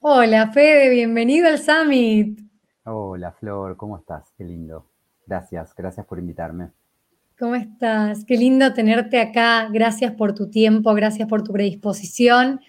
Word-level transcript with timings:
Hola 0.00 0.52
Fede, 0.52 0.90
bienvenido 0.90 1.48
al 1.48 1.58
Summit. 1.58 2.38
Hola 2.84 3.32
Flor, 3.32 3.76
¿cómo 3.76 3.98
estás? 3.98 4.32
Qué 4.38 4.44
lindo. 4.44 4.86
Gracias, 5.26 5.74
gracias 5.74 6.06
por 6.06 6.20
invitarme. 6.20 6.70
¿Cómo 7.36 7.56
estás? 7.56 8.24
Qué 8.24 8.36
lindo 8.36 8.72
tenerte 8.74 9.20
acá. 9.20 9.68
Gracias 9.72 10.12
por 10.12 10.36
tu 10.36 10.50
tiempo, 10.50 10.94
gracias 10.94 11.28
por 11.28 11.42
tu 11.42 11.52
predisposición. 11.52 12.60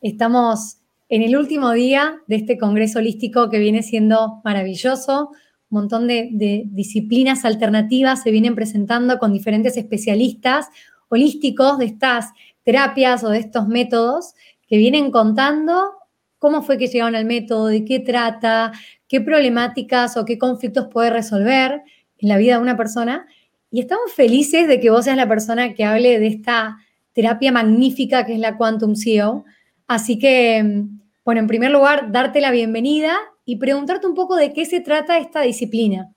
Estamos 0.00 0.78
en 1.08 1.22
el 1.22 1.36
último 1.36 1.72
día 1.72 2.20
de 2.28 2.36
este 2.36 2.56
Congreso 2.56 3.00
Holístico 3.00 3.50
que 3.50 3.58
viene 3.58 3.82
siendo 3.82 4.40
maravilloso. 4.44 5.30
Un 5.70 5.80
montón 5.80 6.06
de, 6.06 6.28
de 6.30 6.66
disciplinas 6.66 7.44
alternativas 7.44 8.22
se 8.22 8.30
vienen 8.30 8.54
presentando 8.54 9.18
con 9.18 9.32
diferentes 9.32 9.76
especialistas 9.76 10.68
holísticos 11.08 11.78
de 11.78 11.86
estas 11.86 12.30
terapias 12.62 13.24
o 13.24 13.30
de 13.30 13.38
estos 13.38 13.66
métodos 13.66 14.34
que 14.68 14.76
vienen 14.76 15.10
contando 15.10 15.95
cómo 16.38 16.62
fue 16.62 16.78
que 16.78 16.86
llegaron 16.86 17.14
al 17.14 17.24
método, 17.24 17.66
de 17.66 17.84
qué 17.84 18.00
trata, 18.00 18.72
qué 19.08 19.20
problemáticas 19.20 20.16
o 20.16 20.24
qué 20.24 20.38
conflictos 20.38 20.88
puede 20.88 21.10
resolver 21.10 21.82
en 22.18 22.28
la 22.28 22.36
vida 22.36 22.56
de 22.56 22.62
una 22.62 22.76
persona. 22.76 23.26
Y 23.70 23.80
estamos 23.80 24.12
felices 24.12 24.68
de 24.68 24.80
que 24.80 24.90
vos 24.90 25.04
seas 25.04 25.16
la 25.16 25.28
persona 25.28 25.74
que 25.74 25.84
hable 25.84 26.18
de 26.18 26.26
esta 26.26 26.78
terapia 27.12 27.52
magnífica 27.52 28.24
que 28.26 28.34
es 28.34 28.40
la 28.40 28.56
Quantum 28.56 28.94
CEO. 28.94 29.44
Así 29.86 30.18
que, 30.18 30.84
bueno, 31.24 31.40
en 31.40 31.46
primer 31.46 31.70
lugar, 31.70 32.12
darte 32.12 32.40
la 32.40 32.50
bienvenida 32.50 33.16
y 33.44 33.56
preguntarte 33.56 34.06
un 34.06 34.14
poco 34.14 34.36
de 34.36 34.52
qué 34.52 34.66
se 34.66 34.80
trata 34.80 35.18
esta 35.18 35.40
disciplina. 35.42 36.12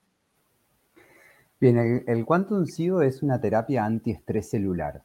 Bien, 1.60 2.02
el, 2.06 2.24
Quantum 2.24 2.66
CEO 2.66 3.02
es 3.02 3.22
una 3.22 3.40
terapia 3.40 3.84
antiestrés 3.84 4.48
celular. 4.48 5.02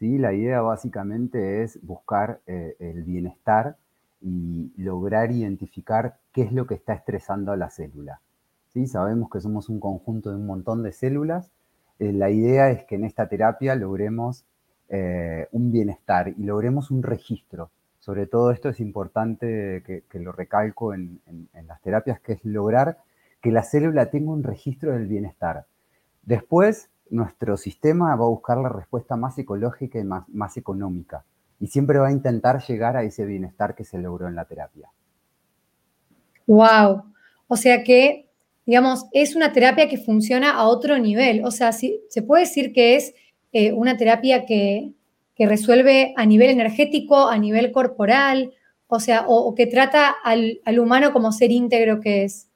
¿sí? 0.00 0.18
La 0.18 0.32
idea 0.32 0.60
básicamente 0.60 1.62
es 1.62 1.78
buscar 1.82 2.40
eh, 2.46 2.76
el 2.80 3.04
bienestar 3.04 3.76
y 4.24 4.72
lograr 4.78 5.30
identificar 5.32 6.16
qué 6.32 6.42
es 6.42 6.52
lo 6.52 6.66
que 6.66 6.74
está 6.74 6.94
estresando 6.94 7.52
a 7.52 7.58
la 7.58 7.68
célula. 7.68 8.20
¿Sí? 8.72 8.86
Sabemos 8.86 9.28
que 9.30 9.40
somos 9.42 9.68
un 9.68 9.78
conjunto 9.78 10.30
de 10.30 10.36
un 10.36 10.46
montón 10.46 10.82
de 10.82 10.92
células. 10.92 11.52
Eh, 11.98 12.12
la 12.12 12.30
idea 12.30 12.70
es 12.70 12.84
que 12.84 12.94
en 12.94 13.04
esta 13.04 13.28
terapia 13.28 13.74
logremos 13.74 14.46
eh, 14.88 15.46
un 15.52 15.70
bienestar 15.70 16.28
y 16.28 16.42
logremos 16.42 16.90
un 16.90 17.02
registro. 17.02 17.70
Sobre 18.00 18.26
todo 18.26 18.50
esto 18.50 18.70
es 18.70 18.80
importante 18.80 19.82
que, 19.84 20.18
lo 20.18 20.32
recalco 20.32 20.94
en, 20.94 21.20
las 21.66 21.80
terapias, 21.82 22.20
que 22.20 22.32
es 22.32 22.44
lograr 22.44 22.98
que 23.42 23.52
la 23.52 23.62
célula 23.62 24.10
tenga 24.10 24.32
un 24.32 24.42
registro 24.42 24.92
del 24.92 25.06
bienestar. 25.06 25.66
Después, 26.22 26.90
nuestro 27.10 27.56
sistema 27.56 28.16
va 28.16 28.24
a 28.24 28.28
buscar 28.28 28.58
la 28.58 28.70
respuesta 28.70 29.16
más 29.16 29.38
ecológica 29.38 29.98
y 29.98 30.04
más 30.04 30.56
económica 30.56 31.24
y 31.64 31.68
siempre 31.68 31.98
va 31.98 32.08
a 32.08 32.12
intentar 32.12 32.62
llegar 32.62 32.94
a 32.94 33.04
ese 33.04 33.24
bienestar 33.24 33.74
que 33.74 33.84
se 33.84 33.96
logró 33.96 34.28
en 34.28 34.34
la 34.34 34.44
terapia. 34.44 34.90
Wow. 36.46 37.04
O 37.48 37.56
sea 37.56 37.82
que, 37.82 38.28
digamos, 38.66 39.06
es 39.12 39.34
una 39.34 39.50
terapia 39.50 39.88
que 39.88 39.96
funciona 39.96 40.50
a 40.50 40.64
otro 40.68 40.98
nivel. 40.98 41.42
O 41.42 41.50
sea, 41.50 41.72
se 41.72 42.22
puede 42.26 42.42
decir 42.42 42.74
que 42.74 42.96
es 42.96 43.14
eh, 43.52 43.72
una 43.72 43.96
terapia 43.96 44.44
que, 44.44 44.92
resuelve 45.38 46.12
a 46.18 46.26
nivel 46.26 46.50
energético, 46.50 47.30
a 47.30 47.38
nivel 47.38 47.72
corporal, 47.72 48.52
o 48.86 49.00
sea, 49.00 49.24
o, 49.26 49.54
que 49.54 49.66
trata 49.66 50.14
al, 50.22 50.60
al 50.66 50.78
humano 50.78 51.14
como 51.14 51.32
ser 51.32 51.50
íntegro 51.50 51.98
que 52.02 52.24
es. 52.24 52.50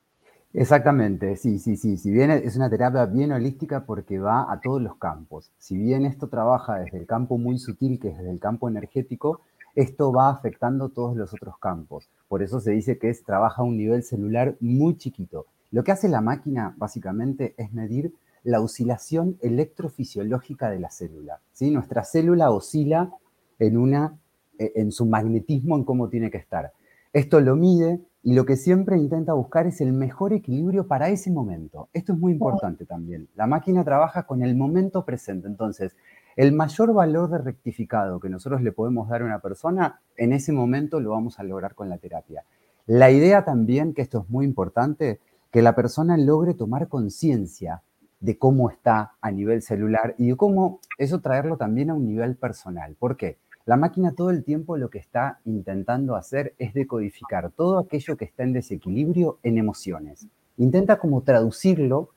Exactamente, 0.55 1.37
sí, 1.37 1.59
sí, 1.59 1.77
sí. 1.77 1.99
Si 1.99 2.11
bien 2.11 2.31
es 2.31 2.57
una 2.57 2.71
terapia 2.71 3.05
bien 3.07 3.33
holística 3.33 3.85
porque 3.85 4.19
va 4.19 4.51
a 4.51 4.61
todos 4.61 4.81
los 4.81 4.97
campos. 4.97 5.53
Si 5.59 5.77
bien 5.77 6.07
esto 6.07 6.29
trabaja 6.29 6.79
desde 6.79 6.99
el 6.99 7.07
campo 7.07 7.37
muy 7.37 7.59
sutil, 7.59 8.01
que 8.01 8.09
es 8.09 8.17
desde 8.17 8.31
el 8.31 8.39
campo 8.39 8.69
energético, 8.69 9.43
esto 9.75 10.11
va 10.11 10.31
afectando 10.31 10.89
todos 10.89 11.17
los 11.17 11.35
otros 11.35 11.59
campos. 11.59 12.09
Por 12.29 12.43
eso 12.43 12.61
se 12.61 12.73
dice 12.73 12.99
que 12.99 13.11
es, 13.11 13.25
trabaja 13.25 13.63
a 13.63 13.65
un 13.65 13.77
nivel 13.77 14.03
celular 14.03 14.57
muy 14.61 14.97
chiquito. 14.97 15.47
Lo 15.71 15.85
que 15.85 15.93
hace 15.93 16.09
la 16.09 16.23
máquina, 16.23 16.75
básicamente, 16.79 17.55
es 17.59 17.73
medir 17.73 18.15
la 18.43 18.61
oscilación 18.63 19.37
electrofisiológica 19.43 20.71
de 20.71 20.81
la 20.81 20.91
célula. 20.91 21.41
¿sí? 21.53 21.71
Nuestra 21.71 22.05
célula 22.05 22.51
oscila 22.51 23.13
en, 23.59 23.77
una, 23.77 24.17
e, 24.59 24.73
en 24.77 24.93
su 24.93 25.05
magnetismo, 25.05 25.77
en 25.77 25.85
cómo 25.85 26.09
tiene 26.09 26.31
que 26.31 26.39
estar. 26.39 26.73
Esto 27.13 27.41
lo 27.41 27.55
mide 27.55 28.01
y 28.23 28.35
lo 28.35 28.45
que 28.45 28.57
siempre 28.57 28.97
intenta 28.97 29.33
buscar 29.33 29.67
es 29.67 29.81
el 29.81 29.93
mejor 29.93 30.33
equilibrio 30.33 30.87
para 30.87 31.09
ese 31.09 31.31
momento. 31.31 31.89
Esto 31.93 32.13
es 32.13 32.19
muy 32.19 32.33
importante 32.33 32.85
también. 32.85 33.29
La 33.37 33.47
máquina 33.47 33.85
trabaja 33.85 34.25
con 34.25 34.43
el 34.43 34.57
momento 34.57 35.05
presente. 35.05 35.47
Entonces, 35.47 35.97
el 36.37 36.53
mayor 36.53 36.93
valor 36.93 37.31
de 37.31 37.39
rectificado 37.39 38.21
que 38.21 38.29
nosotros 38.29 38.63
le 38.63 38.73
podemos 38.73 39.09
dar 39.09 39.23
a 39.23 39.25
una 39.25 39.41
persona, 39.41 40.01
en 40.17 40.33
ese 40.33 40.53
momento 40.53 41.01
lo 41.01 41.11
vamos 41.11 41.39
a 41.39 41.45
lograr 41.45 41.75
con 41.75 41.89
la 41.89 41.99
terapia. 41.99 42.45
La 42.87 43.11
idea 43.11 43.45
también, 43.45 43.95
que 43.95 44.03
esto 44.03 44.21
es 44.21 44.31
muy 44.31 44.45
importante, 44.45 45.21
que 45.51 45.63
la 45.63 45.75
persona 45.75 46.17
logre 46.17 46.55
tomar 46.55 46.89
conciencia 46.89 47.83
de 48.21 48.37
cómo 48.37 48.69
está 48.69 49.13
a 49.21 49.31
nivel 49.31 49.63
celular 49.63 50.15
y 50.19 50.29
de 50.29 50.37
cómo 50.37 50.81
eso 50.97 51.21
traerlo 51.21 51.57
también 51.57 51.91
a 51.91 51.95
un 51.95 52.07
nivel 52.07 52.37
personal. 52.37 52.97
¿Por 52.99 53.17
qué? 53.17 53.39
La 53.69 53.77
máquina 53.77 54.15
todo 54.15 54.31
el 54.31 54.45
tiempo 54.45 54.79
lo 54.79 54.89
que 54.89 54.97
está 54.97 55.41
intentando 55.45 56.17
hacer 56.17 56.55
es 56.59 56.73
decodificar 56.73 57.51
todo 57.51 57.79
aquello 57.79 58.17
que 58.17 58.25
está 58.25 58.43
en 58.43 58.55
desequilibrio 58.55 59.41
en 59.43 59.59
emociones. 59.59 60.27
Intenta 60.57 60.99
como 60.99 61.21
traducirlo 61.21 62.09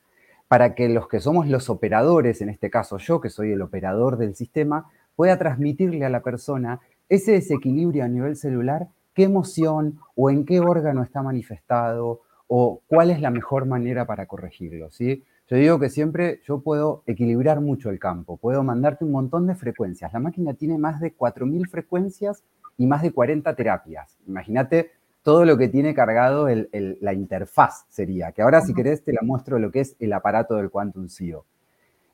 para 0.48 0.74
que 0.74 0.88
los 0.88 1.08
que 1.08 1.20
somos 1.20 1.46
los 1.48 1.68
operadores, 1.68 2.40
en 2.40 2.48
este 2.48 2.70
caso 2.70 2.96
yo, 2.96 3.20
que 3.20 3.28
soy 3.28 3.52
el 3.52 3.60
operador 3.60 4.16
del 4.16 4.34
sistema, 4.34 4.90
pueda 5.14 5.38
transmitirle 5.38 6.06
a 6.06 6.08
la 6.08 6.22
persona 6.22 6.80
ese 7.10 7.32
desequilibrio 7.32 8.02
a 8.02 8.08
nivel 8.08 8.36
celular, 8.36 8.88
qué 9.12 9.24
emoción 9.24 9.98
o 10.14 10.30
en 10.30 10.46
qué 10.46 10.58
órgano 10.60 11.02
está 11.02 11.22
manifestado 11.22 12.22
o 12.46 12.80
cuál 12.86 13.10
es 13.10 13.20
la 13.20 13.30
mejor 13.30 13.66
manera 13.66 14.06
para 14.06 14.24
corregirlo, 14.24 14.90
¿sí? 14.90 15.22
Yo 15.52 15.58
digo 15.58 15.78
que 15.78 15.90
siempre 15.90 16.40
yo 16.46 16.60
puedo 16.60 17.02
equilibrar 17.04 17.60
mucho 17.60 17.90
el 17.90 17.98
campo, 17.98 18.38
puedo 18.38 18.62
mandarte 18.62 19.04
un 19.04 19.12
montón 19.12 19.46
de 19.46 19.54
frecuencias. 19.54 20.10
La 20.10 20.18
máquina 20.18 20.54
tiene 20.54 20.78
más 20.78 20.98
de 20.98 21.14
4.000 21.14 21.68
frecuencias 21.68 22.42
y 22.78 22.86
más 22.86 23.02
de 23.02 23.12
40 23.12 23.54
terapias. 23.54 24.16
Imagínate 24.26 24.92
todo 25.22 25.44
lo 25.44 25.58
que 25.58 25.68
tiene 25.68 25.92
cargado 25.92 26.46
la 26.48 27.12
interfaz 27.12 27.84
sería, 27.90 28.32
que 28.32 28.40
ahora 28.40 28.62
si 28.62 28.72
querés 28.72 29.04
te 29.04 29.12
la 29.12 29.20
muestro 29.20 29.58
lo 29.58 29.70
que 29.70 29.80
es 29.80 29.94
el 30.00 30.14
aparato 30.14 30.54
del 30.54 30.70
Quantum 30.70 31.10
CEO. 31.10 31.44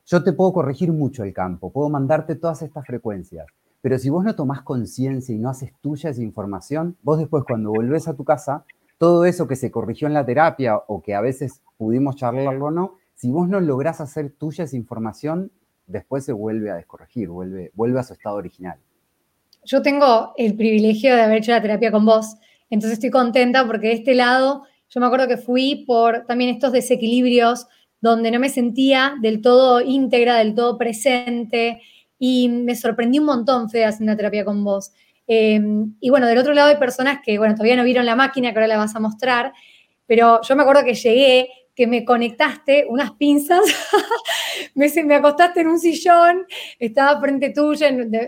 Yo 0.05 0.21
te 0.21 0.33
puedo 0.33 0.51
corregir 0.51 0.91
mucho 0.91 1.23
el 1.23 1.33
campo, 1.33 1.71
puedo 1.71 1.87
mandarte 1.87 2.35
todas 2.35 2.61
estas 2.61 2.85
frecuencias, 2.85 3.47
pero 3.79 3.97
si 3.99 4.09
vos 4.09 4.25
no 4.25 4.35
tomás 4.35 4.63
conciencia 4.63 5.33
y 5.33 5.39
no 5.39 5.47
haces 5.47 5.71
tuya 5.79 6.09
esa 6.09 6.21
información, 6.21 6.97
vos 7.03 7.17
después 7.17 7.45
cuando 7.47 7.71
volvés 7.71 8.09
a 8.09 8.17
tu 8.17 8.25
casa, 8.25 8.65
todo 8.97 9.23
eso 9.23 9.47
que 9.47 9.55
se 9.55 9.71
corrigió 9.71 10.09
en 10.09 10.13
la 10.13 10.25
terapia 10.25 10.75
o 10.75 11.01
que 11.01 11.15
a 11.15 11.21
veces 11.21 11.61
pudimos 11.77 12.17
charlarlo 12.17 12.65
o 12.65 12.71
no, 12.71 12.98
si 13.19 13.29
vos 13.31 13.49
no 13.49 13.59
lográs 13.59 13.99
hacer 13.99 14.31
tuya 14.31 14.63
esa 14.63 14.77
información, 14.77 15.51
después 15.87 16.23
se 16.23 16.31
vuelve 16.31 16.71
a 16.71 16.75
descorregir, 16.75 17.27
vuelve, 17.27 17.69
vuelve 17.73 17.99
a 17.99 18.03
su 18.03 18.13
estado 18.13 18.37
original. 18.37 18.79
Yo 19.65 19.81
tengo 19.81 20.33
el 20.37 20.55
privilegio 20.55 21.13
de 21.13 21.23
haber 21.23 21.39
hecho 21.39 21.51
la 21.51 21.61
terapia 21.61 21.91
con 21.91 22.05
vos, 22.05 22.37
entonces 22.69 22.93
estoy 22.93 23.09
contenta 23.09 23.67
porque 23.67 23.87
de 23.87 23.93
este 23.95 24.15
lado, 24.15 24.63
yo 24.87 25.01
me 25.01 25.05
acuerdo 25.07 25.27
que 25.27 25.35
fui 25.35 25.83
por 25.85 26.25
también 26.27 26.49
estos 26.51 26.71
desequilibrios 26.71 27.67
donde 27.99 28.31
no 28.31 28.39
me 28.39 28.47
sentía 28.47 29.15
del 29.21 29.41
todo 29.41 29.81
íntegra, 29.81 30.37
del 30.37 30.55
todo 30.55 30.77
presente, 30.77 31.81
y 32.17 32.47
me 32.47 32.73
sorprendí 32.73 33.19
un 33.19 33.25
montón, 33.25 33.69
Fede, 33.69 33.83
haciendo 33.83 34.13
la 34.13 34.17
terapia 34.17 34.45
con 34.45 34.63
vos. 34.63 34.93
Em, 35.27 35.93
y 35.99 36.09
bueno, 36.09 36.25
del 36.25 36.37
otro 36.37 36.53
lado 36.53 36.69
hay 36.69 36.77
personas 36.77 37.19
que, 37.21 37.37
bueno, 37.37 37.53
todavía 37.53 37.75
no 37.75 37.83
vieron 37.83 38.05
la 38.05 38.15
máquina, 38.15 38.53
que 38.53 38.59
ahora 38.59 38.67
la 38.67 38.77
vas 38.77 38.95
a 38.95 39.01
mostrar, 39.01 39.51
pero 40.07 40.39
yo 40.41 40.55
me 40.55 40.61
acuerdo 40.63 40.85
que 40.85 40.93
llegué 40.93 41.49
que 41.79 41.87
me 41.87 42.03
conectaste 42.03 42.87
unas 42.89 43.11
pinzas, 43.11 43.61
me, 44.75 44.91
me 45.05 45.15
acostaste 45.15 45.61
en 45.61 45.67
un 45.67 45.79
sillón, 45.79 46.45
estaba 46.77 47.17
frente 47.21 47.51
tuyo, 47.51 47.85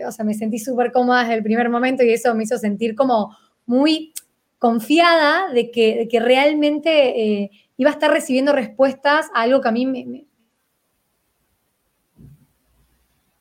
o 0.08 0.10
sea, 0.10 0.24
me 0.24 0.32
sentí 0.32 0.58
súper 0.58 0.90
cómoda 0.90 1.20
desde 1.20 1.34
el 1.34 1.42
primer 1.42 1.68
momento 1.68 2.02
y 2.02 2.14
eso 2.14 2.34
me 2.34 2.44
hizo 2.44 2.56
sentir 2.56 2.94
como 2.94 3.36
muy 3.66 4.14
confiada 4.58 5.52
de 5.52 5.70
que, 5.70 6.08
que 6.10 6.18
realmente 6.18 7.42
eh, 7.42 7.50
iba 7.76 7.90
a 7.90 7.92
estar 7.92 8.10
recibiendo 8.10 8.54
respuestas 8.54 9.28
a 9.34 9.42
algo 9.42 9.60
que 9.60 9.68
a 9.68 9.72
mí 9.72 9.84
me... 9.84 10.24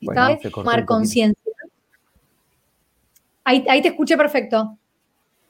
estaba 0.02 0.38
tomar 0.40 0.84
conciencia. 0.84 1.54
Ahí, 3.46 3.64
ahí, 3.70 3.82
te 3.82 3.88
escuché 3.88 4.18
perfecto. 4.18 4.78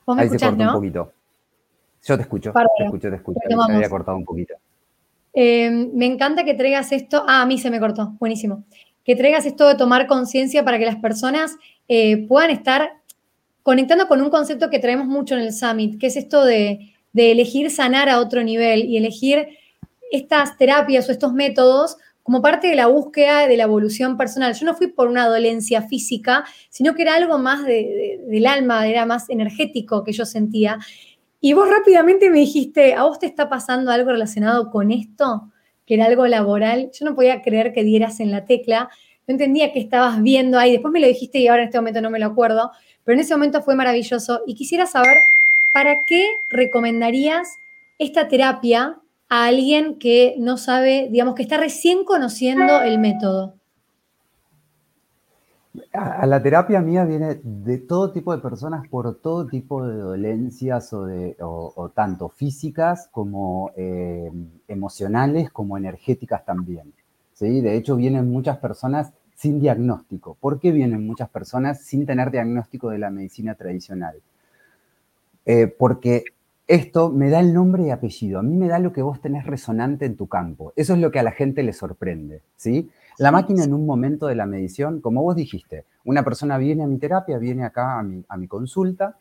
¿Vos 0.05 0.15
me 0.15 0.21
ahí 0.21 0.27
escuchás, 0.27 0.55
no? 0.55 0.67
un 0.67 0.73
poquito. 0.73 1.11
Yo 2.03 2.15
te 2.15 2.23
escucho, 2.23 2.51
te 2.51 2.83
escucho, 2.83 3.09
te 3.09 3.15
escucho. 3.15 3.39
Me 3.67 3.75
había 3.75 3.89
cortado 3.89 4.17
un 4.17 4.25
poquito. 4.25 4.55
Em, 5.33 5.91
me 5.93 6.05
encanta 6.05 6.43
que 6.43 6.53
traigas 6.53 6.91
esto. 6.91 7.23
Ah, 7.27 7.43
a 7.43 7.45
mí 7.45 7.57
se 7.57 7.69
me 7.69 7.79
cortó, 7.79 8.15
buenísimo. 8.19 8.65
Que 9.03 9.15
traigas 9.15 9.45
esto 9.45 9.67
de 9.67 9.75
tomar 9.75 10.07
conciencia 10.07 10.65
para 10.65 10.77
que 10.79 10.85
las 10.85 10.97
personas 10.97 11.55
eh, 11.87 12.27
puedan 12.27 12.49
estar 12.49 12.89
conectando 13.63 14.07
con 14.07 14.21
un 14.21 14.29
concepto 14.29 14.69
que 14.69 14.79
traemos 14.79 15.07
mucho 15.07 15.35
en 15.35 15.41
el 15.41 15.53
Summit, 15.53 15.99
que 15.99 16.07
es 16.07 16.17
esto 16.17 16.43
de, 16.43 16.93
de 17.13 17.31
elegir 17.31 17.69
sanar 17.69 18.09
a 18.09 18.19
otro 18.19 18.43
nivel 18.43 18.85
y 18.85 18.97
elegir 18.97 19.47
estas 20.11 20.57
terapias 20.57 21.07
o 21.07 21.11
estos 21.11 21.33
métodos 21.33 21.97
como 22.23 22.41
parte 22.41 22.67
de 22.67 22.75
la 22.75 22.87
búsqueda 22.87 23.47
de 23.47 23.57
la 23.57 23.63
evolución 23.63 24.17
personal. 24.17 24.53
Yo 24.53 24.65
no 24.65 24.75
fui 24.75 24.87
por 24.87 25.07
una 25.07 25.27
dolencia 25.27 25.81
física, 25.81 26.45
sino 26.69 26.93
que 26.93 27.01
era 27.01 27.15
algo 27.15 27.37
más 27.37 27.65
del 27.65 28.45
alma, 28.45 28.87
era 28.87 29.05
más 29.05 29.29
energético 29.29 30.03
que 30.03 30.13
yo 30.13 30.25
sentía. 30.25 30.77
Y 31.43 31.53
vos 31.53 31.67
rápidamente 31.67 32.29
me 32.29 32.37
dijiste, 32.37 32.93
¿a 32.93 33.03
vos 33.03 33.17
te 33.17 33.25
está 33.25 33.49
pasando 33.49 33.91
algo 33.91 34.11
relacionado 34.11 34.69
con 34.69 34.91
esto? 34.91 35.51
Que 35.87 35.95
era 35.95 36.05
algo 36.05 36.27
laboral. 36.27 36.91
Yo 36.93 37.03
no 37.03 37.15
podía 37.15 37.41
creer 37.41 37.73
que 37.73 37.83
dieras 37.83 38.19
en 38.19 38.29
la 38.29 38.45
tecla. 38.45 38.89
No 39.27 39.31
entendía 39.33 39.73
qué 39.73 39.79
estabas 39.79 40.21
viendo 40.21 40.59
ahí. 40.59 40.71
Después 40.71 40.91
me 40.91 40.99
lo 40.99 41.07
dijiste 41.07 41.39
y 41.39 41.47
ahora 41.47 41.63
en 41.63 41.69
este 41.69 41.79
momento 41.79 41.99
no 41.99 42.11
me 42.11 42.19
lo 42.19 42.27
acuerdo. 42.27 42.71
Pero 43.03 43.15
en 43.15 43.21
ese 43.21 43.33
momento 43.33 43.63
fue 43.63 43.75
maravilloso. 43.75 44.41
Y 44.45 44.53
quisiera 44.53 44.85
saber, 44.85 45.17
¿para 45.73 46.05
qué 46.05 46.27
recomendarías 46.47 47.57
esta 47.97 48.27
terapia 48.27 48.99
a 49.27 49.45
alguien 49.45 49.97
que 49.97 50.35
no 50.37 50.57
sabe, 50.57 51.07
digamos, 51.09 51.33
que 51.33 51.41
está 51.41 51.57
recién 51.57 52.03
conociendo 52.03 52.83
el 52.83 52.99
método? 52.99 53.55
A, 55.93 56.25
la 56.25 56.43
terapia 56.43 56.81
mía 56.81 57.05
viene 57.05 57.39
de 57.43 57.77
todo 57.77 58.11
tipo 58.11 58.35
de 58.35 58.41
personas 58.41 58.87
por 58.89 59.15
todo 59.15 59.47
tipo 59.47 59.87
de 59.87 59.97
dolencias 59.97 60.91
o, 60.91 61.05
de, 61.05 61.37
tanto 61.93 62.27
físicas 62.29 63.07
como 63.11 63.71
eh, 63.77 64.31
emocionales 64.67 65.49
como 65.49 65.77
energéticas 65.77 66.43
también. 66.43 66.93
¿sí? 67.33 67.61
De 67.61 67.77
hecho, 67.77 67.95
vienen 67.95 68.29
muchas 68.29 68.57
personas 68.57 69.13
sin 69.35 69.59
diagnóstico. 69.59 70.35
¿Por 70.39 70.59
qué 70.59 70.71
vienen 70.71 71.07
muchas 71.07 71.29
personas 71.29 71.81
sin 71.81 72.05
tener 72.05 72.31
diagnóstico 72.31 72.89
de 72.89 72.99
la 72.99 73.09
medicina 73.09 73.55
tradicional? 73.55 74.21
Eh, 75.45 75.67
porque 75.67 76.25
esto 76.67 77.09
me 77.09 77.29
da 77.29 77.39
el 77.39 77.53
nombre 77.53 77.83
y 77.83 77.89
apellido, 77.89 78.39
a 78.39 78.43
mí 78.43 78.55
me 78.55 78.67
da 78.67 78.79
lo 78.79 78.93
que 78.93 79.01
vos 79.01 79.19
tenés 79.19 79.45
resonante 79.45 80.05
en 80.05 80.15
tu 80.15 80.27
campo. 80.27 80.73
Eso 80.75 80.93
es 80.93 80.99
lo 80.99 81.11
que 81.11 81.19
a 81.19 81.23
la 81.23 81.31
gente 81.31 81.63
le 81.63 81.73
sorprende, 81.73 82.41
¿sí? 82.55 82.89
La 83.21 83.31
máquina 83.31 83.63
en 83.63 83.75
un 83.75 83.85
momento 83.85 84.25
de 84.25 84.33
la 84.33 84.47
medición, 84.47 84.99
como 84.99 85.21
vos 85.21 85.35
dijiste, 85.35 85.85
una 86.03 86.23
persona 86.23 86.57
viene 86.57 86.81
a 86.81 86.87
mi 86.87 86.97
terapia, 86.97 87.37
viene 87.37 87.63
acá 87.63 87.99
a 87.99 88.01
mi, 88.01 88.25
a 88.27 88.35
mi 88.35 88.47
consulta, 88.47 89.15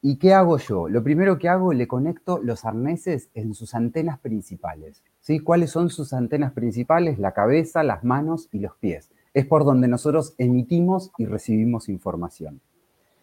¿y 0.00 0.14
qué 0.18 0.32
hago 0.32 0.58
yo? 0.58 0.88
Lo 0.88 1.02
primero 1.02 1.36
que 1.36 1.48
hago, 1.48 1.72
le 1.72 1.88
conecto 1.88 2.38
los 2.40 2.64
arneses 2.64 3.28
en 3.34 3.52
sus 3.54 3.74
antenas 3.74 4.20
principales, 4.20 5.02
¿sí? 5.18 5.40
¿Cuáles 5.40 5.70
son 5.70 5.90
sus 5.90 6.12
antenas 6.12 6.52
principales? 6.52 7.18
La 7.18 7.32
cabeza, 7.32 7.82
las 7.82 8.04
manos 8.04 8.48
y 8.52 8.60
los 8.60 8.76
pies. 8.76 9.10
Es 9.34 9.44
por 9.44 9.64
donde 9.64 9.88
nosotros 9.88 10.36
emitimos 10.38 11.10
y 11.18 11.26
recibimos 11.26 11.88
información. 11.88 12.60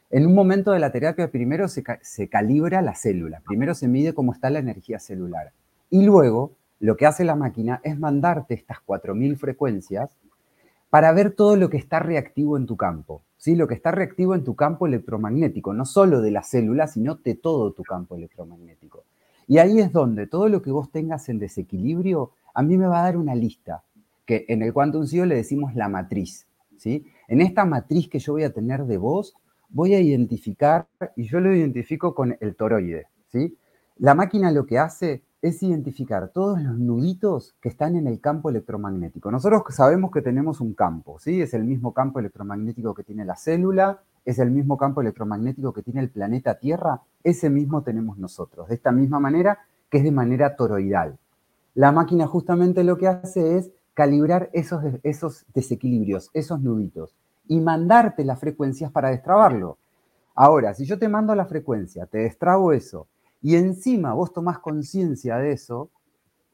En 0.10 0.28
un 0.28 0.36
momento 0.36 0.74
de 0.74 0.80
la 0.80 0.92
terapia, 0.92 1.32
primero 1.32 1.70
se, 1.70 2.28
calibra 2.30 2.82
la 2.82 2.96
célula, 2.96 3.42
primero 3.48 3.74
se 3.74 3.88
mide 3.88 4.14
cómo 4.14 4.34
está 4.34 4.50
la 4.50 4.60
energía 4.60 5.00
celular. 5.00 5.54
Y 5.90 6.04
luego, 6.04 6.58
lo 6.84 6.98
que 6.98 7.06
hace 7.06 7.24
la 7.24 7.38
máquina 7.38 7.80
es 7.82 7.98
mandarte 7.98 8.54
estas 8.54 8.80
4.000 8.86 9.38
frecuencias 9.38 10.18
para 10.90 11.14
ver 11.14 11.32
todo 11.34 11.56
lo 11.56 11.70
que 11.70 11.78
está 11.78 12.00
reactivo 12.00 12.58
en 12.58 12.66
tu 12.66 12.76
campo. 12.76 13.22
¿sí? 13.38 13.56
Lo 13.56 13.70
que 13.70 13.74
está 13.74 13.92
reactivo 13.92 14.36
en 14.36 14.44
tu 14.44 14.54
campo 14.58 14.86
electromagnético, 14.86 15.74
no 15.74 15.86
solo 15.86 16.20
de 16.20 16.32
la 16.32 16.44
célula, 16.44 16.88
sino 16.88 17.16
de 17.16 17.36
todo 17.36 17.72
tu 17.72 17.84
campo 17.84 18.18
electromagnético. 18.18 19.06
Y 19.48 19.60
ahí 19.60 19.80
es 19.80 19.94
donde 19.94 20.28
todo 20.28 20.50
lo 20.50 20.62
que 20.62 20.72
vos 20.72 20.92
tengas 20.92 21.30
en 21.30 21.40
desequilibrio, 21.40 22.32
a 22.54 22.62
mí 22.62 22.78
me 22.78 22.88
va 22.88 23.00
a 23.00 23.04
dar 23.04 23.16
una 23.16 23.34
lista, 23.34 23.86
que 24.26 24.44
en 24.50 24.62
el 24.62 24.74
Quantum 24.74 25.08
CEO 25.08 25.26
le 25.26 25.36
decimos 25.36 25.76
la 25.76 25.88
matriz. 25.88 26.48
¿sí? 26.76 27.06
En 27.30 27.40
esta 27.40 27.64
matriz 27.64 28.10
que 28.10 28.20
yo 28.20 28.34
voy 28.34 28.44
a 28.44 28.52
tener 28.52 28.84
de 28.84 28.98
vos, 28.98 29.36
voy 29.70 29.94
a 29.96 30.02
identificar, 30.02 30.90
y 31.16 31.24
yo 31.30 31.40
lo 31.40 31.56
identifico 31.56 32.14
con 32.14 32.36
el 32.42 32.58
toroide, 32.58 33.08
¿sí? 33.30 33.58
La 33.98 34.16
máquina 34.16 34.52
lo 34.52 34.66
que 34.66 34.80
hace 34.80 35.22
es 35.44 35.62
identificar 35.62 36.30
todos 36.30 36.62
los 36.62 36.80
nuditos 36.80 37.54
que 37.60 37.68
están 37.68 37.98
en 37.98 38.08
el 38.08 38.22
campo 38.22 38.50
electromagnético. 38.50 39.30
Nosotros 39.30 39.64
sabemos 39.72 40.10
que 40.10 40.22
tenemos 40.22 40.62
un 40.62 40.74
campo, 40.74 41.20
¿sí? 41.20 41.42
Es 41.42 41.54
el 41.54 41.66
mismo 41.66 41.94
campo 41.94 42.20
electromagnético 42.20 42.94
que 42.94 43.04
tiene 43.04 43.26
la 43.26 43.36
célula, 43.36 44.00
es 44.24 44.40
el 44.40 44.52
mismo 44.52 44.78
campo 44.78 45.02
electromagnético 45.02 45.74
que 45.74 45.84
tiene 45.84 46.00
el 46.00 46.10
planeta 46.10 46.58
Tierra, 46.60 47.02
ese 47.26 47.50
mismo 47.50 47.84
tenemos 47.84 48.18
nosotros, 48.18 48.70
de 48.70 48.76
esta 48.76 48.94
misma 48.94 49.20
manera 49.20 49.60
que 49.90 49.98
es 49.98 50.06
de 50.06 50.14
manera 50.14 50.56
toroidal. 50.56 51.20
La 51.76 51.92
máquina 51.92 52.26
justamente 52.26 52.86
lo 52.86 52.98
que 52.98 53.10
hace 53.10 53.58
es 53.58 53.70
calibrar 53.94 54.50
esos, 54.54 54.82
esos 55.04 55.46
desequilibrios, 55.54 56.30
esos 56.34 56.62
nuditos 56.62 57.18
y 57.50 57.60
mandarte 57.60 58.24
las 58.24 58.40
frecuencias 58.40 58.94
para 58.94 59.10
destrabarlo. 59.10 59.78
Ahora, 60.36 60.74
si 60.74 60.86
yo 60.86 60.98
te 60.98 61.10
mando 61.10 61.36
la 61.36 61.48
frecuencia, 61.48 62.06
te 62.06 62.20
destrabo 62.20 62.72
eso, 62.72 63.08
y 63.44 63.58
encima 63.58 64.14
vos 64.14 64.32
tomás 64.32 64.60
conciencia 64.60 65.38
de 65.38 65.52
eso, 65.52 65.92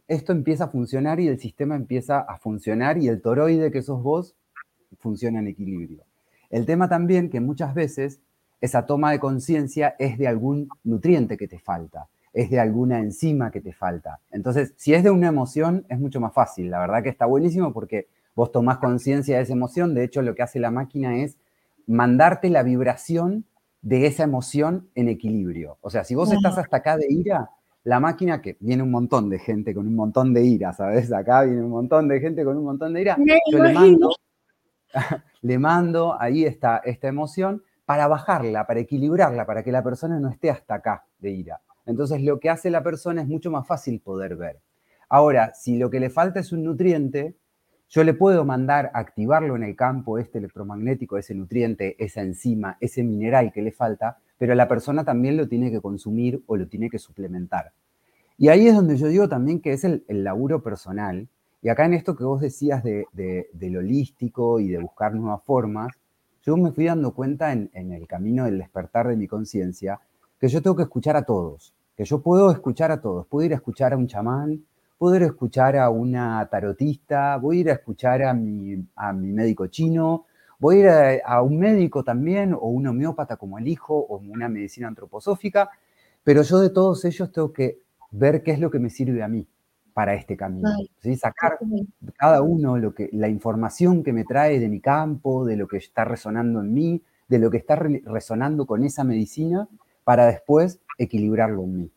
esto 0.08 0.32
empieza 0.34 0.66
a 0.66 0.70
funcionar 0.70 1.20
y 1.20 1.28
el 1.28 1.40
sistema 1.40 1.76
empieza 1.76 2.20
a 2.20 2.38
funcionar 2.40 2.98
y 2.98 3.08
el 3.08 3.22
toroide 3.22 3.72
que 3.72 3.84
sos 3.84 4.02
vos 4.02 4.36
funciona 4.98 5.38
en 5.38 5.48
equilibrio. 5.48 6.04
El 6.50 6.66
tema 6.66 6.90
también 6.90 7.30
que 7.30 7.40
muchas 7.40 7.76
veces 7.76 8.22
esa 8.60 8.88
toma 8.88 9.12
de 9.12 9.20
conciencia 9.20 9.96
es 10.00 10.18
de 10.18 10.28
algún 10.28 10.68
nutriente 10.84 11.38
que 11.38 11.48
te 11.48 11.60
falta, 11.60 12.10
es 12.34 12.50
de 12.50 12.60
alguna 12.60 13.00
enzima 13.00 13.52
que 13.52 13.62
te 13.62 13.72
falta. 13.72 14.20
Entonces, 14.32 14.74
si 14.76 14.96
es 14.96 15.04
de 15.04 15.12
una 15.12 15.28
emoción, 15.28 15.86
es 15.90 16.00
mucho 16.00 16.20
más 16.20 16.34
fácil. 16.34 16.72
La 16.72 16.80
verdad 16.80 17.04
que 17.04 17.10
está 17.10 17.28
buenísimo 17.28 17.72
porque 17.72 18.08
vos 18.36 18.52
tomás 18.52 18.80
conciencia 18.80 19.38
de 19.38 19.44
esa 19.44 19.54
emoción, 19.54 19.94
de 19.94 20.06
hecho 20.06 20.24
lo 20.24 20.34
que 20.34 20.42
hace 20.42 20.60
la 20.60 20.72
máquina 20.72 21.18
es 21.18 21.38
mandarte 21.86 22.50
la 22.50 22.64
vibración 22.64 23.46
de 23.82 24.06
esa 24.06 24.24
emoción 24.24 24.90
en 24.96 25.10
equilibrio. 25.10 25.78
O 25.82 25.90
sea, 25.90 26.04
si 26.04 26.16
vos 26.16 26.32
estás 26.32 26.58
hasta 26.58 26.78
acá 26.78 26.98
de 26.98 27.08
ira, 27.10 27.50
la 27.84 28.00
máquina, 28.00 28.42
que 28.42 28.58
viene 28.60 28.84
un 28.84 28.92
montón 28.92 29.30
de 29.30 29.40
gente 29.40 29.74
con 29.74 29.88
un 29.88 29.96
montón 29.96 30.34
de 30.34 30.44
ira, 30.44 30.74
¿sabes? 30.74 31.12
Acá 31.12 31.44
viene 31.44 31.64
un 31.64 31.72
montón 31.72 32.08
de 32.08 32.20
gente 32.20 32.44
con 32.44 32.58
un 32.58 32.66
montón 32.66 32.94
de 32.94 33.02
ira, 33.02 33.18
yo 33.52 33.64
le 33.64 33.74
mando, 33.74 34.10
le 35.42 35.60
mando 35.60 36.20
ahí 36.20 36.46
esta, 36.46 36.78
esta 36.80 37.08
emoción 37.08 37.64
para 37.86 38.08
bajarla, 38.08 38.68
para 38.68 38.82
equilibrarla, 38.82 39.46
para 39.46 39.64
que 39.64 39.72
la 39.72 39.84
persona 39.84 40.20
no 40.20 40.30
esté 40.30 40.50
hasta 40.50 40.76
acá 40.76 41.06
de 41.18 41.32
ira. 41.32 41.62
Entonces 41.86 42.22
lo 42.22 42.40
que 42.40 42.50
hace 42.50 42.70
la 42.70 42.84
persona 42.84 43.22
es 43.22 43.28
mucho 43.28 43.50
más 43.50 43.66
fácil 43.66 44.00
poder 44.02 44.36
ver. 44.36 44.60
Ahora, 45.08 45.54
si 45.56 45.78
lo 45.78 45.90
que 45.90 46.00
le 46.00 46.12
falta 46.12 46.40
es 46.40 46.52
un 46.52 46.64
nutriente, 46.64 47.36
yo 47.90 48.04
le 48.04 48.14
puedo 48.14 48.46
mandar 48.46 48.92
activarlo 48.94 49.56
en 49.56 49.64
el 49.64 49.76
campo, 49.76 50.20
este 50.20 50.38
electromagnético, 50.38 51.18
ese 51.18 51.34
nutriente, 51.34 51.96
esa 51.98 52.22
enzima, 52.22 52.78
ese 52.80 53.04
mineral 53.04 53.52
que 53.52 53.64
le 53.64 53.72
falta, 53.72 54.20
pero 54.38 54.54
la 54.54 54.68
persona 54.68 55.04
también 55.04 55.38
lo 55.38 55.48
tiene 55.48 55.72
que 55.72 55.82
consumir 55.82 56.44
o 56.46 56.56
lo 56.56 56.68
tiene 56.68 56.90
que 56.90 57.00
suplementar. 57.00 57.74
Y 58.38 58.50
ahí 58.50 58.68
es 58.68 58.76
donde 58.76 58.96
yo 58.96 59.08
digo 59.08 59.28
también 59.28 59.60
que 59.60 59.74
es 59.74 59.84
el, 59.84 60.04
laburo 60.08 60.62
personal. 60.62 61.28
Y 61.62 61.70
acá 61.70 61.86
en 61.86 61.96
esto 61.96 62.16
que 62.16 62.24
vos 62.24 62.40
decías 62.40 62.84
de, 62.84 63.08
lo 63.54 63.80
holístico 63.80 64.60
y 64.60 64.70
de 64.70 64.78
buscar 64.78 65.16
nuevas 65.16 65.44
formas, 65.44 65.92
yo 66.44 66.56
me 66.58 66.72
fui 66.72 66.86
dando 66.86 67.14
cuenta 67.14 67.52
en, 67.52 67.72
en 67.74 67.92
el 67.92 68.08
camino 68.08 68.46
del 68.46 68.60
despertar 68.60 69.08
de 69.08 69.18
mi 69.18 69.28
conciencia 69.28 70.00
que 70.40 70.48
yo 70.48 70.62
tengo 70.62 70.76
que 70.76 70.84
escuchar 70.84 71.18
a 71.18 71.24
todos, 71.24 71.74
que 71.98 72.06
yo 72.06 72.22
puedo 72.22 72.52
escuchar 72.52 72.92
a 72.92 73.02
todos. 73.02 73.26
Puedo 73.28 73.46
ir 73.46 73.52
a 73.52 73.58
escuchar 73.58 73.94
a 73.94 73.98
un 73.98 74.08
chamán, 74.08 74.64
puedo 75.00 75.16
ir 75.16 75.24
a 75.24 75.28
escuchar 75.28 75.78
a 75.78 75.90
una 75.90 76.48
tarotista, 76.52 77.38
voy 77.38 77.58
a 77.58 77.62
ir 77.62 77.70
a 77.70 77.74
escuchar 77.74 78.22
a 78.22 78.34
mi, 78.34 78.86
a 78.96 79.14
mi 79.14 79.32
médico 79.32 79.68
chino, 79.68 80.26
voy 80.60 80.82
a 80.82 81.16
ir 81.16 81.22
a, 81.26 81.42
un 81.42 81.58
médico 81.58 82.04
también, 82.04 82.54
o 82.54 82.68
un 82.68 82.86
homeópata 82.86 83.38
como 83.38 83.58
el 83.58 83.68
hijo, 83.70 83.96
o 83.96 84.18
una 84.18 84.50
medicina 84.50 84.90
antroposófica, 84.90 85.70
pero 86.22 86.44
yo 86.44 86.60
de 86.60 86.70
todos 86.70 87.06
ellos 87.06 87.32
tengo 87.32 87.54
que 87.54 87.80
ver 88.12 88.44
qué 88.44 88.52
es 88.52 88.60
lo 88.60 88.70
que 88.70 88.80
me 88.80 88.90
sirve 88.90 89.24
a 89.24 89.30
mí 89.30 89.48
para 89.94 90.16
este 90.16 90.36
camino. 90.36 90.70
Sacar 91.18 91.58
cada 92.18 92.42
uno 92.42 92.78
lo 92.78 92.94
que, 92.94 93.10
la 93.14 93.30
información 93.30 94.04
que 94.04 94.12
me 94.12 94.26
trae 94.26 94.60
de 94.60 94.68
mi 94.68 94.82
campo, 94.82 95.46
de 95.46 95.56
lo 95.56 95.68
que 95.70 95.78
está 95.78 96.04
resonando 96.04 96.60
en 96.60 96.74
mí, 96.74 97.02
de 97.30 97.40
lo 97.40 97.50
que 97.50 97.58
está 97.58 97.78
resonando 97.78 98.66
con 98.66 98.84
esa 98.84 99.06
medicina, 99.06 99.70
para 100.04 100.26
después 100.26 100.82
equilibrarlo 100.98 101.64
en 101.64 101.78
mí. 101.78 101.92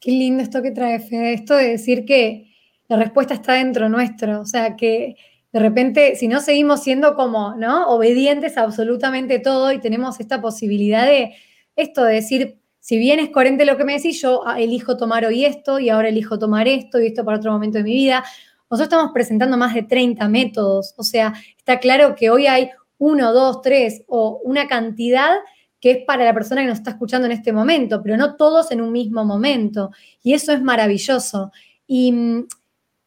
Qué 0.00 0.12
lindo 0.12 0.42
esto 0.42 0.62
que 0.62 0.70
trae 0.70 1.00
Fede, 1.00 1.34
esto 1.34 1.54
de 1.56 1.70
decir 1.70 2.04
que 2.04 2.54
la 2.88 2.96
respuesta 2.96 3.34
está 3.34 3.54
dentro 3.54 3.88
nuestro, 3.88 4.40
o 4.40 4.46
sea, 4.46 4.76
que 4.76 5.16
de 5.52 5.60
repente, 5.60 6.14
si 6.16 6.28
no 6.28 6.40
seguimos 6.40 6.82
siendo 6.82 7.14
como, 7.14 7.54
¿no? 7.56 7.88
Obedientes 7.88 8.56
a 8.56 8.62
absolutamente 8.62 9.38
todo 9.38 9.72
y 9.72 9.80
tenemos 9.80 10.20
esta 10.20 10.40
posibilidad 10.40 11.06
de 11.06 11.34
esto, 11.74 12.04
de 12.04 12.14
decir, 12.14 12.60
si 12.80 12.98
bien 12.98 13.18
es 13.18 13.30
coherente 13.30 13.64
lo 13.64 13.76
que 13.76 13.84
me 13.84 13.94
decís, 13.94 14.20
yo 14.20 14.46
ah, 14.46 14.60
elijo 14.60 14.96
tomar 14.96 15.24
hoy 15.24 15.44
esto 15.44 15.78
y 15.78 15.88
ahora 15.88 16.08
elijo 16.08 16.38
tomar 16.38 16.68
esto 16.68 17.00
y 17.00 17.06
esto 17.06 17.24
para 17.24 17.38
otro 17.38 17.52
momento 17.52 17.78
de 17.78 17.84
mi 17.84 17.94
vida. 17.94 18.24
Nosotros 18.70 18.92
estamos 18.92 19.12
presentando 19.12 19.56
más 19.56 19.74
de 19.74 19.82
30 19.82 20.28
métodos, 20.28 20.94
o 20.96 21.02
sea, 21.02 21.34
está 21.56 21.80
claro 21.80 22.14
que 22.14 22.30
hoy 22.30 22.46
hay 22.46 22.70
uno, 22.98 23.32
dos, 23.32 23.62
tres 23.62 24.02
o 24.06 24.40
una 24.44 24.68
cantidad 24.68 25.36
que 25.80 25.90
es 25.92 26.04
para 26.04 26.24
la 26.24 26.34
persona 26.34 26.62
que 26.62 26.68
nos 26.68 26.78
está 26.78 26.90
escuchando 26.90 27.26
en 27.26 27.32
este 27.32 27.52
momento, 27.52 28.02
pero 28.02 28.16
no 28.16 28.36
todos 28.36 28.70
en 28.70 28.80
un 28.80 28.92
mismo 28.92 29.24
momento. 29.24 29.90
Y 30.22 30.34
eso 30.34 30.52
es 30.52 30.62
maravilloso. 30.62 31.52
Y 31.86 32.12
mm, 32.12 32.46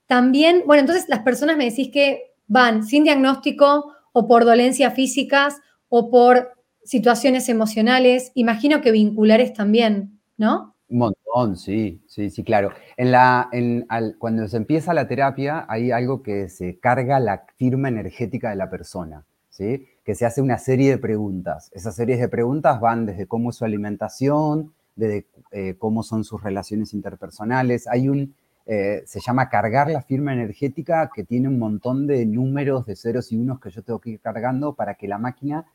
también, 0.07 0.63
bueno, 0.65 0.81
entonces 0.81 1.07
las 1.09 1.19
personas 1.19 1.57
me 1.57 1.65
decís 1.65 1.89
que 1.91 2.33
van 2.47 2.83
sin 2.83 3.03
diagnóstico 3.03 3.93
o 4.13 4.27
por 4.27 4.45
dolencias 4.45 4.93
físicas 4.93 5.61
o 5.89 6.09
por 6.09 6.51
situaciones 6.83 7.47
emocionales, 7.49 8.31
imagino 8.35 8.81
que 8.81 8.91
vinculares 8.91 9.53
también, 9.53 10.19
¿no? 10.37 10.75
Un 10.89 10.97
montón, 10.97 11.55
sí, 11.55 12.01
sí, 12.07 12.29
sí, 12.29 12.43
claro. 12.43 12.71
En 12.97 13.11
la, 13.11 13.47
en, 13.53 13.87
cuando 14.17 14.47
se 14.47 14.57
empieza 14.57 14.93
la 14.93 15.07
terapia 15.07 15.65
hay 15.69 15.91
algo 15.91 16.21
que 16.21 16.49
se 16.49 16.79
carga 16.79 17.19
la 17.19 17.45
firma 17.55 17.87
energética 17.87 18.49
de 18.49 18.57
la 18.57 18.69
persona, 18.69 19.23
¿sí? 19.49 19.87
Que 20.03 20.15
se 20.15 20.25
hace 20.25 20.41
una 20.41 20.57
serie 20.57 20.89
de 20.89 20.97
preguntas. 20.97 21.69
Esas 21.73 21.95
series 21.95 22.19
de 22.19 22.27
preguntas 22.27 22.79
van 22.79 23.05
desde 23.05 23.27
cómo 23.27 23.51
es 23.51 23.57
su 23.57 23.65
alimentación, 23.65 24.73
desde 24.95 25.27
eh, 25.51 25.75
cómo 25.77 26.03
son 26.03 26.23
sus 26.23 26.41
relaciones 26.41 26.93
interpersonales. 26.93 27.87
Hay 27.87 28.09
un, 28.09 28.33
eh, 28.65 29.03
se 29.05 29.19
llama 29.19 29.49
cargar 29.49 29.89
la 29.89 30.01
firma 30.01 30.33
energética 30.33 31.11
que 31.13 31.23
tiene 31.23 31.47
un 31.47 31.59
montón 31.59 32.07
de 32.07 32.25
números 32.25 32.85
de 32.85 32.95
ceros 32.95 33.31
y 33.31 33.37
unos 33.37 33.59
que 33.59 33.69
yo 33.69 33.83
tengo 33.83 33.99
que 33.99 34.11
ir 34.11 34.19
cargando 34.19 34.73
para 34.73 34.95
que 34.95 35.07
la 35.07 35.17
máquina 35.17 35.65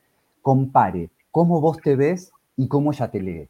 compare 0.42 1.10
cómo 1.30 1.60
vos 1.60 1.78
te 1.78 1.96
ves 1.96 2.32
y 2.56 2.68
cómo 2.68 2.92
ella 2.92 3.10
te 3.10 3.20
lee 3.20 3.48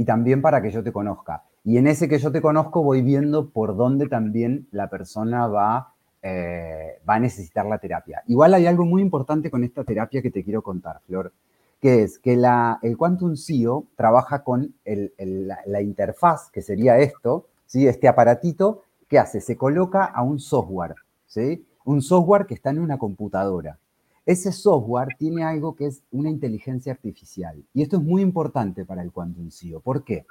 y 0.00 0.04
también 0.06 0.40
para 0.40 0.62
que 0.62 0.70
yo 0.70 0.82
te 0.82 0.92
conozca. 0.92 1.42
Y 1.62 1.76
en 1.76 1.86
ese 1.86 2.08
que 2.08 2.18
yo 2.18 2.32
te 2.32 2.40
conozco 2.40 2.82
voy 2.82 3.02
viendo 3.02 3.50
por 3.50 3.76
dónde 3.76 4.08
también 4.08 4.66
la 4.70 4.88
persona 4.88 5.46
va, 5.46 5.92
eh, 6.22 7.00
va 7.08 7.14
a 7.14 7.20
necesitar 7.20 7.66
la 7.66 7.78
terapia. 7.78 8.22
Igual 8.26 8.54
hay 8.54 8.66
algo 8.66 8.84
muy 8.84 9.02
importante 9.02 9.50
con 9.50 9.64
esta 9.64 9.84
terapia 9.84 10.22
que 10.22 10.30
te 10.30 10.44
quiero 10.44 10.62
contar, 10.62 11.00
Flor, 11.06 11.32
que 11.80 12.02
es 12.02 12.18
que 12.18 12.36
la, 12.36 12.78
el 12.82 12.96
Quantum 12.96 13.36
CEO 13.36 13.86
trabaja 13.96 14.44
con 14.44 14.74
la, 14.84 15.82
interfaz, 15.82 16.50
que 16.50 16.62
sería 16.62 16.98
esto, 16.98 17.46
¿sí? 17.66 17.88
este 17.88 18.06
aparatito, 18.06 18.82
que 19.08 19.18
hace? 19.18 19.40
Se 19.40 19.56
coloca 19.56 20.04
a 20.04 20.22
un 20.22 20.38
software, 20.38 20.94
¿sí? 21.26 21.64
un 21.84 22.02
software 22.02 22.46
que 22.46 22.54
está 22.54 22.70
en 22.70 22.80
una 22.80 22.98
computadora. 22.98 23.78
Ese 24.26 24.52
software 24.52 25.08
tiene 25.18 25.42
algo 25.42 25.74
que 25.74 25.86
es 25.86 26.02
una 26.12 26.28
inteligencia 26.28 26.92
artificial. 26.92 27.64
Y 27.72 27.82
esto 27.82 27.96
es 27.96 28.02
muy 28.02 28.20
importante 28.20 28.84
para 28.84 29.02
el 29.02 29.10
Quantum 29.10 29.50
CEO. 29.50 29.80
¿Por 29.80 30.04
qué? 30.04 30.26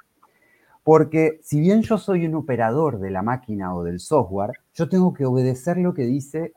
Porque 0.82 1.40
si 1.42 1.60
bien 1.60 1.82
yo 1.82 1.98
soy 1.98 2.26
un 2.26 2.34
operador 2.34 2.98
de 2.98 3.10
la 3.10 3.22
máquina 3.22 3.74
o 3.74 3.84
del 3.84 4.00
software, 4.00 4.52
yo 4.74 4.88
tengo 4.88 5.12
que 5.12 5.26
obedecer 5.26 5.76
lo 5.76 5.94
que 5.94 6.04
dice 6.04 6.52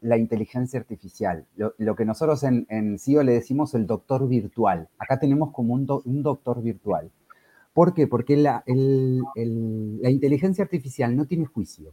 la 0.00 0.16
inteligencia 0.16 0.78
artificial. 0.78 1.46
Lo, 1.56 1.96
que 1.96 2.04
nosotros 2.04 2.42
en, 2.44 2.66
en 2.68 2.98
CEO 2.98 3.22
le 3.22 3.32
decimos 3.32 3.74
el 3.74 3.86
doctor 3.86 4.28
virtual. 4.28 4.88
Acá 4.98 5.18
tenemos 5.18 5.52
como 5.52 5.74
un, 5.74 6.22
doctor 6.22 6.62
virtual. 6.62 7.10
¿Por 7.72 7.92
qué? 7.92 8.06
Porque 8.06 8.36
la, 8.36 8.62
la 8.66 10.10
inteligencia 10.10 10.64
artificial 10.64 11.16
no 11.16 11.26
tiene 11.26 11.46
juicio. 11.46 11.92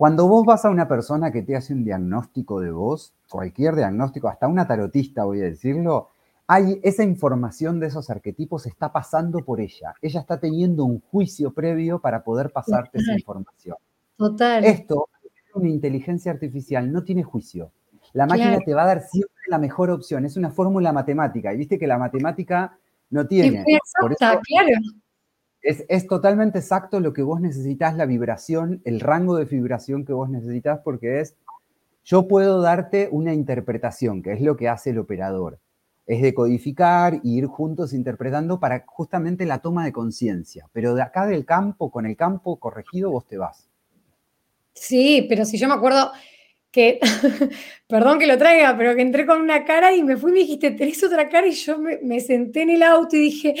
Cuando 0.00 0.26
vos 0.28 0.46
vas 0.46 0.64
a 0.64 0.70
una 0.70 0.88
persona 0.88 1.30
que 1.30 1.42
te 1.42 1.54
hace 1.54 1.74
un 1.74 1.84
diagnóstico 1.84 2.60
de 2.60 2.70
vos, 2.70 3.12
cualquier 3.28 3.76
diagnóstico, 3.76 4.28
hasta 4.28 4.48
una 4.48 4.66
tarotista 4.66 5.24
voy 5.24 5.42
a 5.42 5.44
decirlo, 5.44 6.08
hay 6.52 6.80
esa 6.82 7.04
información 7.04 7.78
de 7.78 7.86
esos 7.86 8.10
arquetipos 8.10 8.66
está 8.66 8.92
pasando 8.92 9.38
por 9.44 9.60
ella. 9.60 9.94
Ella 10.02 10.18
está 10.18 10.40
teniendo 10.40 10.84
un 10.84 10.98
juicio 11.00 11.52
previo 11.52 12.00
para 12.00 12.24
poder 12.24 12.50
pasarte 12.50 12.98
esa 12.98 13.12
información. 13.12 13.76
Total. 14.16 14.64
Esto, 14.64 15.08
una 15.54 15.68
inteligencia 15.68 16.32
artificial, 16.32 16.90
no 16.90 17.04
tiene 17.04 17.22
juicio. 17.22 17.70
La 18.14 18.26
máquina 18.26 18.58
te 18.58 18.74
va 18.74 18.82
a 18.82 18.86
dar 18.86 19.02
siempre 19.02 19.44
la 19.46 19.58
mejor 19.58 19.90
opción. 19.90 20.24
Es 20.24 20.36
una 20.36 20.50
fórmula 20.50 20.92
matemática. 20.92 21.54
Y 21.54 21.58
viste 21.58 21.78
que 21.78 21.86
la 21.86 21.98
matemática 21.98 22.76
no 23.10 23.28
tiene. 23.28 23.64
Exacta, 23.68 24.40
claro. 24.44 24.76
Es, 25.62 26.06
totalmente 26.08 26.58
exacto 26.58 26.98
lo 26.98 27.12
que 27.12 27.22
vos 27.22 27.40
necesitas, 27.40 27.94
la 27.96 28.06
vibración, 28.06 28.82
el 28.84 28.98
rango 28.98 29.36
de 29.36 29.44
vibración 29.44 30.04
que 30.04 30.14
vos 30.14 30.28
necesitas, 30.28 30.80
porque 30.82 31.20
es, 31.20 31.36
yo 32.02 32.26
puedo 32.26 32.60
darte 32.60 33.08
una 33.12 33.34
interpretación, 33.34 34.20
que 34.20 34.32
es 34.32 34.40
lo 34.40 34.56
que 34.56 34.68
hace 34.68 34.90
el 34.90 34.98
operador. 34.98 35.60
Es 36.10 36.22
decodificar 36.22 37.14
e 37.14 37.20
ir 37.22 37.46
juntos 37.46 37.92
interpretando 37.92 38.58
para 38.58 38.82
justamente 38.84 39.46
la 39.46 39.58
toma 39.58 39.84
de 39.84 39.92
conciencia. 39.92 40.66
Pero 40.72 40.96
de 40.96 41.02
acá 41.02 41.24
del 41.24 41.44
campo, 41.44 41.92
con 41.92 42.04
el 42.04 42.16
campo 42.16 42.58
corregido, 42.58 43.12
vos 43.12 43.28
te 43.28 43.38
vas. 43.38 43.70
Sí, 44.72 45.24
pero 45.28 45.44
si 45.44 45.56
yo 45.56 45.68
me 45.68 45.74
acuerdo, 45.74 46.10
que, 46.72 46.98
perdón 47.86 48.18
que 48.18 48.26
lo 48.26 48.36
traiga, 48.38 48.76
pero 48.76 48.96
que 48.96 49.02
entré 49.02 49.24
con 49.24 49.40
una 49.40 49.64
cara 49.64 49.94
y 49.94 50.02
me 50.02 50.16
fui 50.16 50.32
y 50.32 50.34
me 50.34 50.40
dijiste, 50.40 50.72
tenés 50.72 51.00
otra 51.04 51.28
cara 51.28 51.46
y 51.46 51.52
yo 51.52 51.78
me, 51.78 52.18
senté 52.18 52.62
en 52.62 52.70
el 52.70 52.82
auto 52.82 53.14
y 53.14 53.20
dije, 53.20 53.54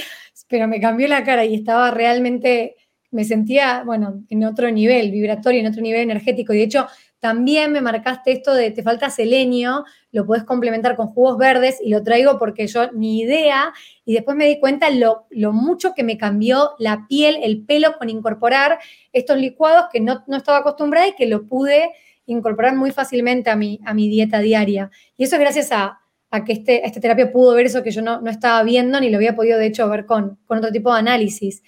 pero 0.48 0.66
me 0.66 0.80
cambió 0.80 1.06
la 1.06 1.22
cara 1.22 1.44
y 1.44 1.54
estaba 1.54 1.92
realmente, 1.92 2.74
me 3.12 3.22
sentía, 3.22 3.84
bueno, 3.84 4.24
en 4.28 4.42
otro 4.42 4.68
nivel 4.72 5.12
vibratorio, 5.12 5.60
en 5.60 5.68
otro 5.68 5.82
nivel 5.82 6.00
energético. 6.00 6.52
Y 6.52 6.58
de 6.58 6.64
hecho, 6.64 6.88
también 7.20 7.70
me 7.70 7.82
marcaste 7.82 8.32
esto 8.32 8.54
de 8.54 8.70
te 8.70 8.82
falta 8.82 9.10
selenio, 9.10 9.84
lo 10.10 10.26
puedes 10.26 10.44
complementar 10.44 10.96
con 10.96 11.08
jugos 11.08 11.36
verdes 11.36 11.78
y 11.82 11.90
lo 11.90 12.02
traigo 12.02 12.38
porque 12.38 12.66
yo 12.66 12.90
ni 12.92 13.20
idea 13.20 13.72
y 14.06 14.14
después 14.14 14.36
me 14.36 14.46
di 14.46 14.58
cuenta 14.58 14.90
lo, 14.90 15.26
lo 15.30 15.52
mucho 15.52 15.92
que 15.94 16.02
me 16.02 16.16
cambió 16.16 16.70
la 16.78 17.06
piel, 17.08 17.38
el 17.42 17.64
pelo 17.64 17.98
con 17.98 18.08
incorporar 18.08 18.78
estos 19.12 19.36
licuados 19.38 19.86
que 19.92 20.00
no, 20.00 20.24
no 20.26 20.38
estaba 20.38 20.58
acostumbrada 20.58 21.08
y 21.08 21.14
que 21.14 21.26
lo 21.26 21.46
pude 21.46 21.90
incorporar 22.24 22.74
muy 22.74 22.90
fácilmente 22.90 23.50
a 23.50 23.56
mi, 23.56 23.80
a 23.84 23.92
mi 23.92 24.08
dieta 24.08 24.38
diaria. 24.38 24.90
Y 25.16 25.24
eso 25.24 25.36
es 25.36 25.40
gracias 25.40 25.70
a, 25.72 26.00
que 26.46 26.52
este, 26.52 26.86
esta 26.86 27.00
terapia 27.00 27.32
pudo 27.32 27.54
ver 27.54 27.66
eso 27.66 27.82
que 27.82 27.90
yo 27.90 28.02
no, 28.02 28.24
estaba 28.28 28.62
viendo 28.62 29.00
ni 29.00 29.10
lo 29.10 29.16
había 29.16 29.34
podido, 29.34 29.58
de 29.58 29.66
hecho, 29.66 29.88
ver 29.88 30.06
con, 30.06 30.38
con 30.46 30.58
otro 30.58 30.70
tipo 30.70 30.92
de 30.92 31.00
análisis. 31.00 31.62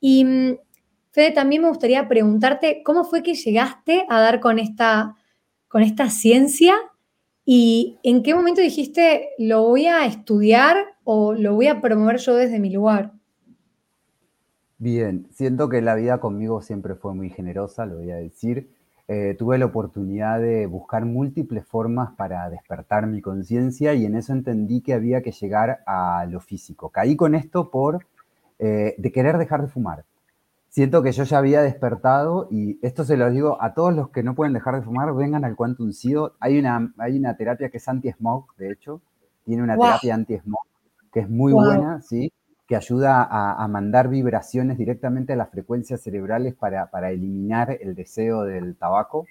Y 0.00 0.24
mm, 0.24 0.56
Fede, 1.12 1.30
también 1.32 1.60
me 1.60 1.68
gustaría 1.68 2.08
preguntarte, 2.08 2.82
¿cómo 2.82 3.04
fue 3.04 3.22
que 3.22 3.34
llegaste 3.34 4.06
a 4.08 4.18
dar 4.18 4.40
con 4.40 4.58
esta, 4.58 5.14
con 5.68 5.82
esta 5.82 6.08
ciencia? 6.08 6.74
¿Y 7.44 7.98
en 8.02 8.22
qué 8.22 8.34
momento 8.34 8.62
dijiste, 8.62 9.28
lo 9.36 9.62
voy 9.62 9.86
a 9.86 10.06
estudiar 10.06 10.78
o 11.04 11.34
lo 11.34 11.54
voy 11.54 11.66
a 11.66 11.82
promover 11.82 12.16
yo 12.16 12.34
desde 12.34 12.58
mi 12.58 12.70
lugar? 12.70 13.12
Bien, 14.78 15.28
siento 15.32 15.68
que 15.68 15.82
la 15.82 15.96
vida 15.96 16.18
conmigo 16.18 16.62
siempre 16.62 16.94
fue 16.94 17.14
muy 17.14 17.28
generosa, 17.28 17.84
lo 17.84 17.96
voy 17.96 18.10
a 18.10 18.16
decir. 18.16 18.70
Eh, 19.06 19.36
tuve 19.38 19.58
la 19.58 19.66
oportunidad 19.66 20.40
de 20.40 20.64
buscar 20.66 21.04
múltiples 21.04 21.66
formas 21.66 22.12
para 22.16 22.48
despertar 22.48 23.06
mi 23.06 23.20
conciencia 23.20 23.92
y 23.92 24.06
en 24.06 24.16
eso 24.16 24.32
entendí 24.32 24.80
que 24.80 24.94
había 24.94 25.20
que 25.20 25.32
llegar 25.32 25.80
a 25.86 26.24
lo 26.24 26.40
físico. 26.40 26.88
Caí 26.88 27.16
con 27.16 27.34
esto 27.34 27.70
por 27.70 28.06
eh, 28.58 28.94
de 28.96 29.12
querer 29.12 29.36
dejar 29.36 29.60
de 29.60 29.68
fumar. 29.68 30.06
Siento 30.72 31.02
que 31.02 31.12
yo 31.12 31.24
ya 31.24 31.36
había 31.36 31.60
despertado 31.60 32.48
y 32.50 32.78
esto 32.80 33.04
se 33.04 33.18
lo 33.18 33.30
digo 33.30 33.58
a 33.60 33.74
todos 33.74 33.94
los 33.94 34.08
que 34.08 34.22
no 34.22 34.34
pueden 34.34 34.54
dejar 34.54 34.74
de 34.74 34.80
fumar, 34.80 35.14
vengan 35.14 35.44
al 35.44 35.54
Quantum 35.54 35.92
CEO. 35.92 36.32
Hay 36.40 36.58
una, 36.58 36.94
hay 36.96 37.18
una 37.18 37.36
terapia 37.36 37.68
que 37.68 37.76
es 37.76 37.86
anti-smog, 37.86 38.56
de 38.56 38.72
hecho, 38.72 39.02
tiene 39.44 39.62
una 39.62 39.76
terapia 39.76 40.14
anti-smog 40.14 40.64
que 41.12 41.20
es 41.20 41.28
muy 41.28 41.52
buena, 41.52 42.00
¿sí? 42.00 42.32
que 42.66 42.74
ayuda 42.74 43.28
a, 43.30 43.68
mandar 43.68 44.08
vibraciones 44.08 44.78
directamente 44.78 45.34
a 45.34 45.36
las 45.36 45.50
frecuencias 45.50 46.00
cerebrales 46.00 46.54
para, 46.54 47.10
eliminar 47.10 47.76
el 47.78 47.94
deseo 47.94 48.44
del 48.44 48.74
tabaco. 48.76 49.26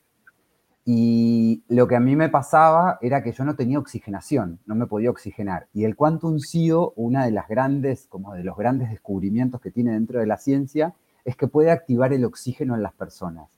Y 0.85 1.63
lo 1.67 1.87
que 1.87 1.95
a 1.95 1.99
mí 1.99 2.15
me 2.15 2.29
pasaba 2.29 2.99
era 3.01 3.23
que 3.23 3.31
yo 3.31 3.43
no 3.45 3.55
tenía 3.55 3.79
oxigenación, 3.79 4.59
no 4.67 4.75
me 4.75 4.85
podía 4.85 5.09
oxigenar. 5.09 5.65
Y 5.73 5.85
el 5.85 5.95
Quantum 5.95 6.37
CIO, 6.37 6.93
una 6.95 7.25
de 7.25 7.31
las 7.31 7.47
grandes, 7.47 8.05
como 8.09 8.35
de 8.35 8.43
los 8.43 8.55
grandes 8.55 8.91
descubrimientos 8.91 9.59
que 9.59 9.71
tiene 9.71 9.93
dentro 9.93 10.19
de 10.19 10.27
la 10.27 10.37
ciencia, 10.37 10.93
es 11.25 11.35
que 11.35 11.47
puede 11.47 11.71
activar 11.71 12.13
el 12.13 12.25
oxígeno 12.25 12.75
en 12.75 12.83
las 12.83 12.93
personas. 12.93 13.49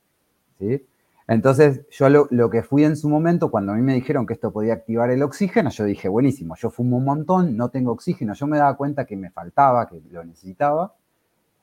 ¿sí? 0.59 0.85
Entonces, 1.27 1.87
yo 1.89 2.09
lo, 2.09 2.49
que 2.49 2.63
fui 2.63 2.83
en 2.83 2.97
su 2.97 3.09
momento, 3.09 3.49
cuando 3.49 3.71
a 3.71 3.75
mí 3.75 3.81
me 3.81 3.93
dijeron 3.93 4.25
que 4.25 4.33
esto 4.33 4.51
podía 4.51 4.73
activar 4.73 5.09
el 5.09 5.23
oxígeno, 5.23 5.69
yo 5.69 5.85
dije, 5.85 6.09
buenísimo, 6.09 6.55
yo 6.55 6.69
fumo 6.69 6.97
un 6.97 7.05
montón, 7.05 7.55
no 7.55 7.69
tengo 7.69 7.93
oxígeno, 7.93 8.33
yo 8.33 8.45
me 8.45 8.57
daba 8.57 8.75
cuenta 8.75 9.05
que 9.05 9.15
me 9.15 9.31
faltaba, 9.31 9.87
que 9.87 10.01
lo 10.11 10.23
necesitaba, 10.25 10.93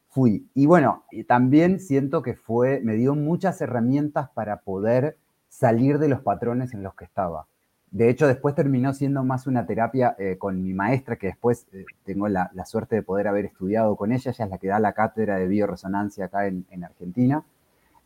fui. 0.09 0.49
Y 0.55 0.67
bueno, 0.67 1.05
también 1.29 1.79
siento 1.79 2.23
que 2.23 2.35
fue, 2.35 2.81
me 2.81 2.95
dio 2.95 3.15
muchas 3.15 3.61
herramientas 3.61 4.31
para 4.31 4.61
poder 4.61 5.19
salir 5.49 5.99
de 5.99 6.09
los 6.09 6.23
patrones 6.23 6.73
en 6.73 6.83
los 6.83 6.95
que 6.95 7.05
estaba. 7.05 7.47
De 7.91 8.09
hecho, 8.09 8.27
después 8.29 8.55
terminó 8.55 8.95
siendo 8.95 9.25
más 9.25 9.47
una 9.47 9.67
terapia 9.67 10.15
eh, 10.19 10.37
con 10.39 10.63
mi 10.63 10.73
maestra, 10.73 11.17
que 11.17 11.29
después 11.29 11.67
eh, 11.73 11.85
tengo 12.05 12.29
la, 12.29 12.51
suerte 12.65 12.97
de 12.97 13.03
poder 13.03 13.27
haber 13.29 13.47
estudiado 13.47 13.97
con 13.97 14.13
ella. 14.13 14.31
Ella 14.31 14.45
es 14.45 14.51
la 14.51 14.59
que 14.59 14.69
da 14.69 14.79
la 14.79 14.93
cátedra 14.93 15.37
de 15.37 15.49
bioresonancia 15.49 16.27
acá 16.27 16.47
en 16.47 16.85
Argentina. 16.85 17.45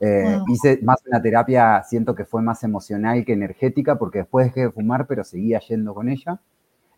Eh, 0.01 0.39
hice 0.49 0.81
más 0.83 1.03
una 1.07 1.23
terapia, 1.23 1.83
siento 1.83 2.15
que 2.15 2.25
fue 2.25 2.43
más 2.43 2.63
emocional 2.65 3.25
que 3.25 3.33
energética, 3.33 3.97
porque 3.97 4.19
después 4.19 4.47
dejé 4.47 4.63
de 4.63 4.71
fumar, 4.71 5.07
pero 5.07 5.25
seguía 5.25 5.61
yendo 5.61 5.95
con 5.95 6.09
ella. 6.09 6.41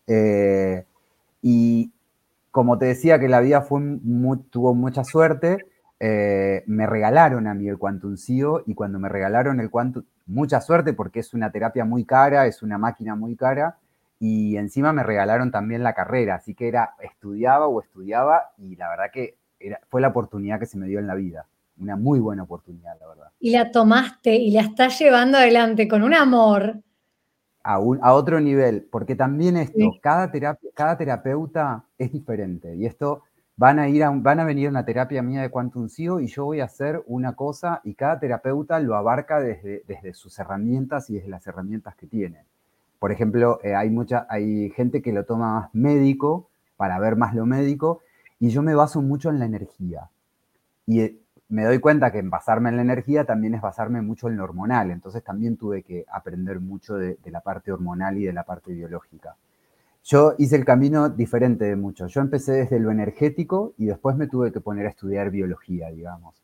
Eh, 0.07 0.85
y 1.41 1.91
como 2.51 2.77
te 2.77 2.85
decía 2.87 3.19
que 3.19 3.27
la 3.29 3.39
vida 3.39 3.61
fue 3.61 3.81
tuvo 4.49 4.73
mucha 4.73 5.03
suerte, 5.03 5.57
eh, 5.99 6.63
me 6.67 6.85
regalaron 6.85 7.47
a 7.47 7.53
mí 7.53 7.67
el 7.67 7.77
Quantum 7.77 8.17
CIO 8.17 8.63
y 8.65 8.75
cuando 8.75 8.99
me 8.99 9.09
regalaron 9.09 9.59
el 9.59 9.69
Quantum, 9.69 10.03
mucha 10.25 10.61
suerte 10.61 10.93
porque 10.93 11.19
es 11.19 11.33
una 11.33 11.51
terapia 11.51 11.85
muy 11.85 12.05
cara, 12.05 12.45
es 12.45 12.61
una 12.61 12.77
máquina 12.77 13.15
muy 13.15 13.35
cara 13.35 13.77
y 14.19 14.57
encima 14.57 14.93
me 14.93 15.03
regalaron 15.03 15.51
también 15.51 15.83
la 15.83 15.93
carrera, 15.93 16.35
así 16.35 16.53
que 16.53 16.67
era 16.67 16.95
estudiaba 17.01 17.67
o 17.67 17.81
estudiaba 17.81 18.51
y 18.57 18.75
la 18.75 18.89
verdad 18.89 19.05
que 19.11 19.37
fue 19.89 20.01
la 20.01 20.09
oportunidad 20.09 20.59
que 20.59 20.65
se 20.65 20.77
me 20.77 20.87
dio 20.87 20.99
en 20.99 21.07
la 21.07 21.15
vida 21.15 21.47
una 21.79 21.95
muy 21.95 22.19
buena 22.19 22.43
oportunidad, 22.43 22.97
la 22.99 23.07
verdad. 23.07 23.31
Y 23.39 23.51
la 23.51 23.71
tomaste 23.71 24.35
y 24.35 24.51
la 24.51 24.61
estás 24.61 24.97
llevando 24.99 25.37
adelante 25.37 25.87
con 25.87 26.03
un 26.03 26.13
amor. 26.13 26.81
A, 27.63 27.75
a 27.75 28.13
otro 28.13 28.39
nivel, 28.39 28.87
porque 28.89 29.15
también 29.15 29.57
esto, 29.57 29.79
cada, 30.01 30.31
cada 30.73 30.97
terapeuta 30.97 31.83
es 31.97 32.11
diferente 32.13 32.75
y 32.75 32.85
esto 32.85 33.23
van 33.57 33.79
a, 33.79 33.89
ir 33.89 34.03
a, 34.03 34.11
van 34.11 34.39
a 34.39 34.45
venir 34.45 34.67
a 34.67 34.69
una 34.69 34.85
terapia 34.85 35.23
mía 35.23 35.41
de 35.41 35.49
Quantum 35.49 35.89
CEO 35.89 36.19
y 36.19 36.27
yo 36.27 36.45
voy 36.45 36.61
a 36.61 36.65
hacer 36.65 37.03
una 37.07 37.35
cosa 37.35 37.81
y 37.83 37.95
cada 37.95 38.19
terapeuta 38.19 38.79
lo 38.79 38.95
abarca 38.95 39.39
desde, 39.39 39.83
desde 39.87 40.13
sus 40.13 40.37
herramientas 40.37 41.09
y 41.09 41.15
desde 41.15 41.29
las 41.29 41.45
herramientas 41.47 41.95
que 41.95 42.05
tiene. 42.05 42.45
Por 42.99 43.11
ejemplo, 43.11 43.59
eh, 43.63 43.75
hay, 43.75 43.89
mucha, 43.89 44.27
hay 44.29 44.69
gente 44.69 45.01
que 45.01 45.11
lo 45.11 45.25
toma 45.25 45.53
más 45.53 45.69
médico 45.73 46.49
para 46.77 46.99
ver 46.99 47.15
más 47.15 47.33
lo 47.33 47.47
médico 47.47 48.01
y 48.39 48.49
yo 48.49 48.61
me 48.61 48.75
baso 48.75 49.01
mucho 49.01 49.29
en 49.29 49.39
la 49.39 49.45
energía. 49.45 50.09
Y 50.85 51.01
eh, 51.01 51.17
me 51.49 51.63
doy 51.65 51.79
cuenta 51.79 52.11
que 52.11 52.19
en 52.19 52.29
basarme 52.29 52.69
en 52.69 52.75
la 52.75 52.83
energía 52.83 53.25
también 53.25 53.55
es 53.55 53.61
basarme 53.61 54.01
mucho 54.03 54.27
en 54.27 54.37
lo 54.37 54.43
hormonal. 54.43 54.91
Entonces 54.91 55.23
también 55.23 55.57
tuve 55.57 55.81
que 55.81 56.05
aprender 56.11 56.59
mucho 56.59 56.95
de, 56.95 57.15
de 57.23 57.31
la 57.31 57.41
parte 57.41 57.71
hormonal 57.71 58.17
y 58.19 58.25
de 58.25 58.33
la 58.33 58.43
parte 58.43 58.71
biológica. 58.71 59.35
Yo 60.07 60.35
hice 60.37 60.55
el 60.55 60.63
camino 60.63 61.09
diferente 61.09 61.65
de 61.65 61.75
muchos. 61.75 62.13
Yo 62.13 62.21
empecé 62.21 62.53
desde 62.53 62.79
lo 62.79 62.91
energético 62.91 63.73
y 63.77 63.87
después 63.87 64.15
me 64.15 64.27
tuve 64.27 64.53
que 64.53 64.61
poner 64.61 64.85
a 64.85 64.89
estudiar 64.89 65.31
biología, 65.31 65.89
digamos. 65.91 66.41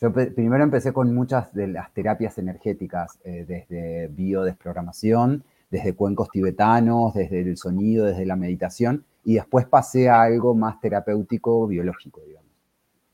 Yo 0.00 0.12
primero 0.12 0.62
empecé 0.62 0.92
con 0.92 1.12
muchas 1.12 1.52
de 1.52 1.66
las 1.66 1.92
terapias 1.92 2.38
energéticas, 2.38 3.18
eh, 3.24 3.44
desde 3.48 4.06
biodesprogramación, 4.06 5.42
desde 5.68 5.94
cuencos 5.94 6.28
tibetanos, 6.30 7.12
desde 7.12 7.40
el 7.40 7.56
sonido, 7.56 8.06
desde 8.06 8.24
la 8.24 8.36
meditación, 8.36 9.04
y 9.24 9.34
después 9.34 9.66
pasé 9.66 10.08
a 10.08 10.22
algo 10.22 10.54
más 10.54 10.80
terapéutico, 10.80 11.66
biológico, 11.66 12.20
digamos. 12.24 12.52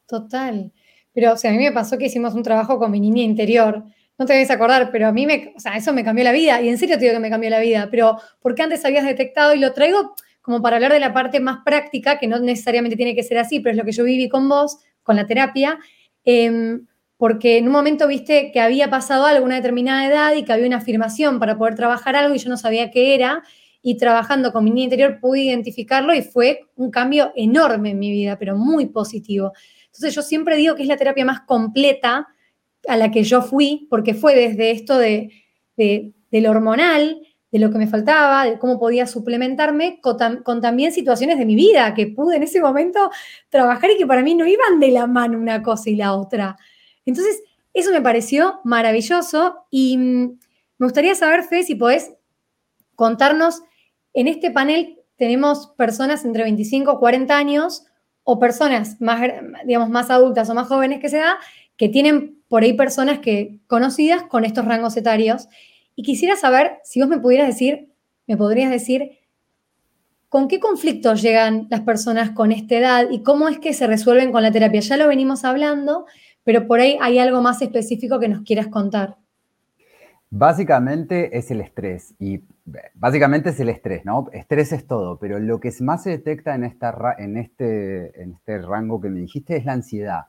Total. 0.05 0.71
Pero, 1.15 1.33
o 1.33 1.37
sea, 1.39 1.51
a 1.51 1.55
mí 1.55 1.61
me 1.61 1.73
pasó 1.73 1.97
que 1.97 2.07
hicimos 2.07 2.35
un 2.35 2.43
trabajo 2.43 2.79
con 2.79 2.91
mi 2.91 3.01
niña 3.01 3.23
interior 3.23 3.85
no 4.23 4.27
te 4.27 4.33
debes 4.33 4.51
acordar, 4.51 4.91
pero 4.91 5.09
a 5.09 5.13
mí 5.13 5.27
me, 5.27 5.53
o 5.57 5.61
sea, 5.61 5.77
eso 5.77 5.93
me 5.93 6.05
cambió 6.05 6.25
la 6.25 6.33
vida 6.33 6.61
y 6.63 6.69
en 6.69 6.79
serio 6.79 6.97
te 6.97 7.03
digo 7.03 7.15
que 7.15 7.21
me 7.21 7.31
cambió 7.31 7.51
la 7.51 7.61
vida, 7.61 7.89
pero 7.91 8.19
porque 8.41 8.63
antes 8.63 8.85
habías 8.85 9.05
detectado 9.05 9.55
y 9.55 9.59
lo 9.59 9.73
traigo 9.73 10.15
como 10.41 10.61
para 10.61 10.77
hablar 10.77 10.93
de 10.93 11.01
la 11.01 11.13
parte 11.13 11.41
más 11.41 11.59
práctica, 11.65 12.19
que 12.19 12.27
no 12.27 12.39
necesariamente 12.39 12.97
tiene 12.97 13.15
que 13.15 13.23
ser 13.23 13.39
así, 13.39 13.61
pero 13.61 13.73
es 13.73 13.77
lo 13.77 13.85
que 13.85 13.93
yo 13.93 14.05
viví 14.05 14.29
con 14.29 14.49
vos, 14.49 14.79
con 15.03 15.17
la 15.17 15.27
terapia, 15.27 15.79
em, 16.25 16.87
porque 17.17 17.59
en 17.59 17.67
un 17.67 17.73
momento 17.73 18.09
viste 18.09 18.51
que 18.53 18.61
había 18.61 18.91
pasado 18.91 19.27
algo, 19.27 19.45
una 19.45 19.57
determinada 19.57 20.07
edad 20.07 20.35
y 20.35 20.45
que 20.45 20.53
había 20.53 20.67
una 20.67 20.79
afirmación 20.79 21.39
para 21.39 21.57
poder 21.57 21.77
trabajar 21.77 22.17
algo 22.17 22.35
y 22.35 22.39
yo 22.39 22.49
no 22.51 22.57
sabía 22.57 22.91
qué 22.91 23.15
era, 23.15 23.43
y 23.83 23.97
trabajando 23.97 24.53
con 24.53 24.65
mi 24.65 24.71
niña 24.71 24.85
interior 24.85 25.19
pude 25.21 25.41
identificarlo 25.41 26.15
y 26.15 26.23
fue 26.23 26.61
un 26.77 26.91
cambio 26.91 27.33
enorme 27.35 27.91
en 27.91 27.99
mi 27.99 28.11
vida, 28.13 28.39
pero 28.39 28.57
muy 28.57 28.87
positivo. 28.87 29.53
Entonces 29.87 30.15
yo 30.15 30.23
siempre 30.23 30.57
digo 30.57 30.75
que 30.75 30.83
es 30.83 30.89
la 30.89 30.97
terapia 30.97 31.25
más 31.25 31.41
completa 31.41 32.29
a 32.89 32.97
la 32.97 33.11
que 33.11 33.23
yo 33.23 33.43
fui, 33.43 33.87
porque 33.91 34.15
fue 34.15 34.35
desde 34.35 34.71
esto 34.71 34.99
de, 34.99 35.31
hormonal, 36.49 37.23
de 37.51 37.59
lo 37.59 37.71
que 37.71 37.79
me 37.79 37.87
faltaba, 37.87 38.45
de 38.45 38.59
cómo 38.59 38.79
podía 38.79 39.07
suplementarme, 39.07 40.01
con, 40.01 40.61
también 40.61 40.93
situaciones 40.93 41.39
de 41.39 41.45
mi 41.45 41.55
vida 41.55 41.95
que 41.95 42.07
pude 42.07 42.37
en 42.37 42.43
ese 42.43 42.61
momento 42.61 43.11
trabajar 43.51 43.91
y 43.91 43.99
que 43.99 44.07
para 44.07 44.23
mí 44.23 44.35
no 44.35 44.47
iban 44.47 44.81
de 44.81 44.91
la 44.91 45.07
mano 45.07 45.39
una 45.39 45.63
cosa 45.63 45.91
y 45.91 45.97
la 45.97 46.15
otra. 46.15 46.57
Entonces, 47.05 47.43
eso 47.75 47.91
me 47.91 48.01
pareció 48.01 48.61
maravilloso 48.65 49.67
y 49.71 49.97
mm, 49.97 50.39
me 50.79 50.87
gustaría 50.87 51.15
saber, 51.15 51.45
Fe, 51.45 51.63
si 51.63 51.75
podés 51.75 52.13
contarnos, 52.95 53.63
en 54.15 54.29
este 54.29 54.51
panel 54.51 54.99
tenemos 55.17 55.69
personas 55.77 56.25
entre 56.25 56.43
25 56.43 56.93
y 56.93 56.99
40 56.99 57.37
años 57.37 57.85
o 58.25 58.39
personas 58.39 59.01
más, 59.01 59.21
digamos, 59.65 59.89
más 59.89 60.11
adultas 60.11 60.49
o 60.51 60.55
más 60.55 60.69
jóvenes 60.69 61.01
que 61.01 61.09
se 61.09 61.19
da, 61.19 61.39
que 61.83 61.89
tienen 61.89 62.41
por 62.47 62.63
ahí 62.63 62.75
personas 62.75 63.19
que 63.19 63.59
conocidas 63.67 64.23
con 64.23 64.45
estos 64.45 64.65
rangos 64.65 64.97
etarios. 64.97 65.49
Y 65.97 66.05
quisiera 66.05 66.37
saber 66.37 66.75
si 66.85 67.01
vos 67.01 67.09
me 67.09 67.19
pudieras 67.19 67.49
decir, 67.49 67.93
me 68.29 68.37
podrías 68.37 68.71
decir, 68.71 69.19
¿con 70.29 70.47
qué 70.47 70.61
conflictos 70.61 71.23
llegan 71.23 71.67
las 71.71 71.81
personas 71.81 72.31
con 72.31 72.53
esta 72.53 72.77
edad 72.77 73.11
y 73.11 73.25
cómo 73.25 73.49
es 73.49 73.59
que 73.59 73.73
se 73.73 73.89
resuelven 73.89 74.31
con 74.31 74.45
la 74.45 74.53
terapia? 74.53 74.79
Ya 74.79 74.97
lo 74.97 75.09
venimos 75.09 75.45
hablando, 75.45 76.07
pero 76.45 76.69
por 76.69 76.79
ahí 76.79 76.99
hay 77.01 77.19
algo 77.19 77.43
más 77.43 77.61
específico 77.63 78.21
que 78.21 78.29
nos 78.29 78.43
quieras 78.43 78.69
contar. 78.69 79.17
Básicamente 80.31 81.37
es 81.37 81.51
el 81.51 81.63
estrés 81.63 82.15
y 82.21 82.43
básicamente 82.95 83.51
es 83.51 83.59
el 83.59 83.71
estrés, 83.71 84.05
¿no? 84.05 84.29
Estrés 84.33 84.73
es 84.73 84.87
todo, 84.87 85.19
pero 85.19 85.41
lo 85.41 85.59
que 85.59 85.73
más 85.81 86.05
se 86.05 86.11
detecta 86.11 86.55
en, 86.55 86.63
esta, 86.63 86.95
en, 87.19 87.39
este, 87.39 88.23
en 88.23 88.35
este 88.35 88.59
rango 88.59 89.01
que 89.01 89.09
me 89.09 89.19
dijiste 89.19 89.57
es 89.57 89.65
la 89.65 89.73
ansiedad, 89.73 90.27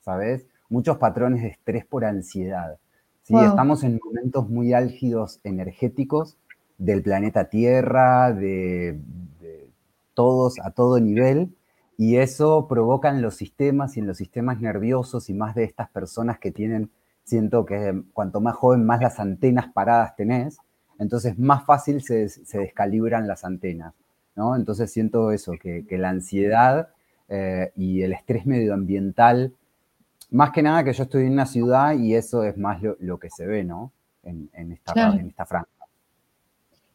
¿sabes? 0.00 0.47
Muchos 0.68 0.98
patrones 0.98 1.42
de 1.42 1.48
estrés 1.48 1.84
por 1.84 2.04
ansiedad. 2.04 2.78
¿sí? 3.22 3.34
Estamos 3.36 3.84
en 3.84 4.00
momentos 4.04 4.48
muy 4.48 4.72
álgidos 4.72 5.40
energéticos 5.44 6.36
del 6.78 7.02
planeta 7.02 7.48
Tierra, 7.48 8.32
de, 8.32 9.00
todos 10.14 10.58
a 10.64 10.70
todo 10.70 10.98
nivel, 10.98 11.54
y 11.96 12.16
eso 12.16 12.66
provoca 12.68 13.08
en 13.08 13.22
los 13.22 13.36
sistemas 13.36 13.96
y 13.96 14.00
en 14.00 14.06
los 14.06 14.16
sistemas 14.16 14.60
nerviosos 14.60 15.30
y 15.30 15.34
más 15.34 15.54
de 15.54 15.64
estas 15.64 15.90
personas 15.90 16.38
que 16.38 16.50
tienen, 16.50 16.90
siento 17.24 17.64
que 17.64 18.02
cuanto 18.12 18.40
más 18.40 18.56
joven, 18.56 18.84
más 18.84 19.00
las 19.00 19.20
antenas 19.20 19.66
paradas 19.72 20.16
tenés, 20.16 20.58
entonces 20.98 21.38
más 21.38 21.64
fácil 21.64 22.02
se, 22.02 22.28
descalibran 22.52 23.28
las 23.28 23.44
antenas, 23.44 23.94
¿no? 24.34 24.56
Entonces 24.56 24.92
siento 24.92 25.30
eso, 25.30 25.52
que, 25.60 25.84
la 25.90 26.08
ansiedad 26.08 26.88
eh, 27.28 27.72
y 27.76 28.02
el 28.02 28.12
estrés 28.12 28.46
medioambiental 28.46 29.54
más 30.30 30.50
que 30.50 30.62
nada 30.62 30.84
que 30.84 30.92
yo 30.92 31.04
estoy 31.04 31.24
en 31.24 31.32
una 31.32 31.46
ciudad 31.46 31.94
y 31.94 32.14
eso 32.14 32.42
es 32.44 32.56
más 32.56 32.80
lo, 33.00 33.18
que 33.18 33.30
se 33.30 33.46
ve, 33.46 33.64
¿no? 33.64 33.92
En, 34.22 34.72
esta, 34.72 35.14
en 35.14 35.28
esta 35.28 35.46
franja. 35.46 35.68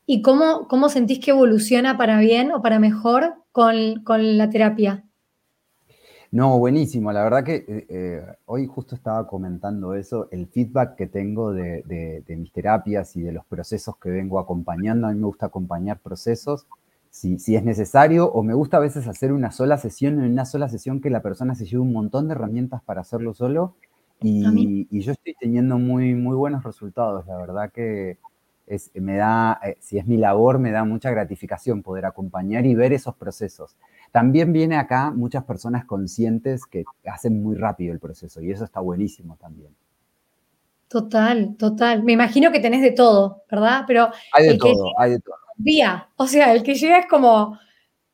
¿Y 0.05 0.21
cómo, 0.21 0.67
cómo 0.67 0.89
sentís 0.89 1.19
que 1.19 1.31
evoluciona 1.31 1.97
para 1.97 2.19
bien 2.19 2.51
o 2.51 2.61
para 2.61 2.77
mejor 2.77 3.35
con, 3.51 4.03
la 4.37 4.49
terapia? 4.49 5.05
No, 6.31 6.59
buenísimo. 6.59 7.11
La 7.11 7.23
verdad 7.23 7.43
que 7.43 7.55
eh, 7.67 7.85
eh, 7.89 8.25
hoy 8.45 8.67
justo 8.67 8.95
estaba 8.95 9.25
comentando 9.27 9.93
eso, 9.93 10.27
el 10.31 10.47
feedback 10.47 10.95
que 10.95 11.07
tengo 11.07 11.53
de, 11.53 12.23
mis 12.27 12.51
terapias 12.51 13.15
y 13.15 13.21
de 13.21 13.31
los 13.31 13.45
procesos 13.45 13.95
que 13.97 14.09
vengo 14.09 14.39
acompañando. 14.39 15.07
A 15.07 15.11
mí 15.11 15.19
me 15.19 15.27
gusta 15.27 15.45
acompañar 15.45 15.99
procesos 15.99 16.67
si, 17.13 17.55
es 17.55 17.63
necesario, 17.63 18.25
o 18.31 18.41
me 18.41 18.55
gusta 18.55 18.77
a 18.77 18.79
veces 18.79 19.07
hacer 19.07 19.33
una 19.33 19.51
sola 19.51 19.77
sesión, 19.77 20.15
en 20.15 20.31
una 20.31 20.45
sola 20.45 20.67
sesión 20.67 20.99
que 20.99 21.11
la 21.11 21.21
persona 21.21 21.53
se 21.53 21.65
lleve 21.65 21.83
un 21.83 21.93
montón 21.93 22.27
de 22.27 22.33
herramientas 22.33 22.81
para 22.81 23.01
hacerlo 23.01 23.35
solo. 23.35 23.75
Y, 24.19 24.87
yo 24.99 25.11
estoy 25.11 25.35
teniendo 25.39 25.77
muy, 25.77 26.15
muy 26.15 26.35
buenos 26.35 26.63
resultados. 26.63 27.27
La 27.27 27.37
verdad 27.37 27.71
que 27.71 28.17
es, 28.65 28.89
me 28.95 29.17
da, 29.17 29.59
eh, 29.63 29.77
si 29.79 29.99
es 29.99 30.07
mi 30.07 30.17
labor, 30.17 30.57
me 30.57 30.71
da 30.71 30.85
mucha 30.85 31.11
gratificación 31.11 31.83
poder 31.83 32.05
acompañar 32.05 32.65
y 32.65 32.73
ver 32.73 32.93
esos 32.93 33.15
procesos. 33.15 33.75
También 34.11 34.51
viene 34.51 34.77
acá 34.77 35.11
muchas 35.11 35.43
personas 35.43 35.85
conscientes 35.85 36.65
que 36.65 36.83
hacen 37.05 37.43
muy 37.43 37.55
rápido 37.55 37.93
el 37.93 37.99
proceso 37.99 38.41
y 38.41 38.49
eso 38.49 38.63
está 38.63 38.79
buenísimo 38.79 39.37
también. 39.39 39.75
Total, 40.87 41.55
total. 41.57 42.03
Me 42.03 42.13
imagino 42.13 42.51
que 42.51 42.59
tenés 42.59 42.81
de 42.81 42.91
todo, 42.91 43.43
¿verdad? 43.51 43.83
Pero 43.85 44.09
hay 44.33 44.47
de 44.47 44.57
todo, 44.57 44.99
hay 44.99 45.11
de 45.11 45.19
todo 45.19 45.42
vía. 45.57 46.09
O 46.17 46.27
sea, 46.27 46.53
el 46.53 46.63
que 46.63 46.75
llega 46.75 46.99
es 46.99 47.07
como, 47.07 47.57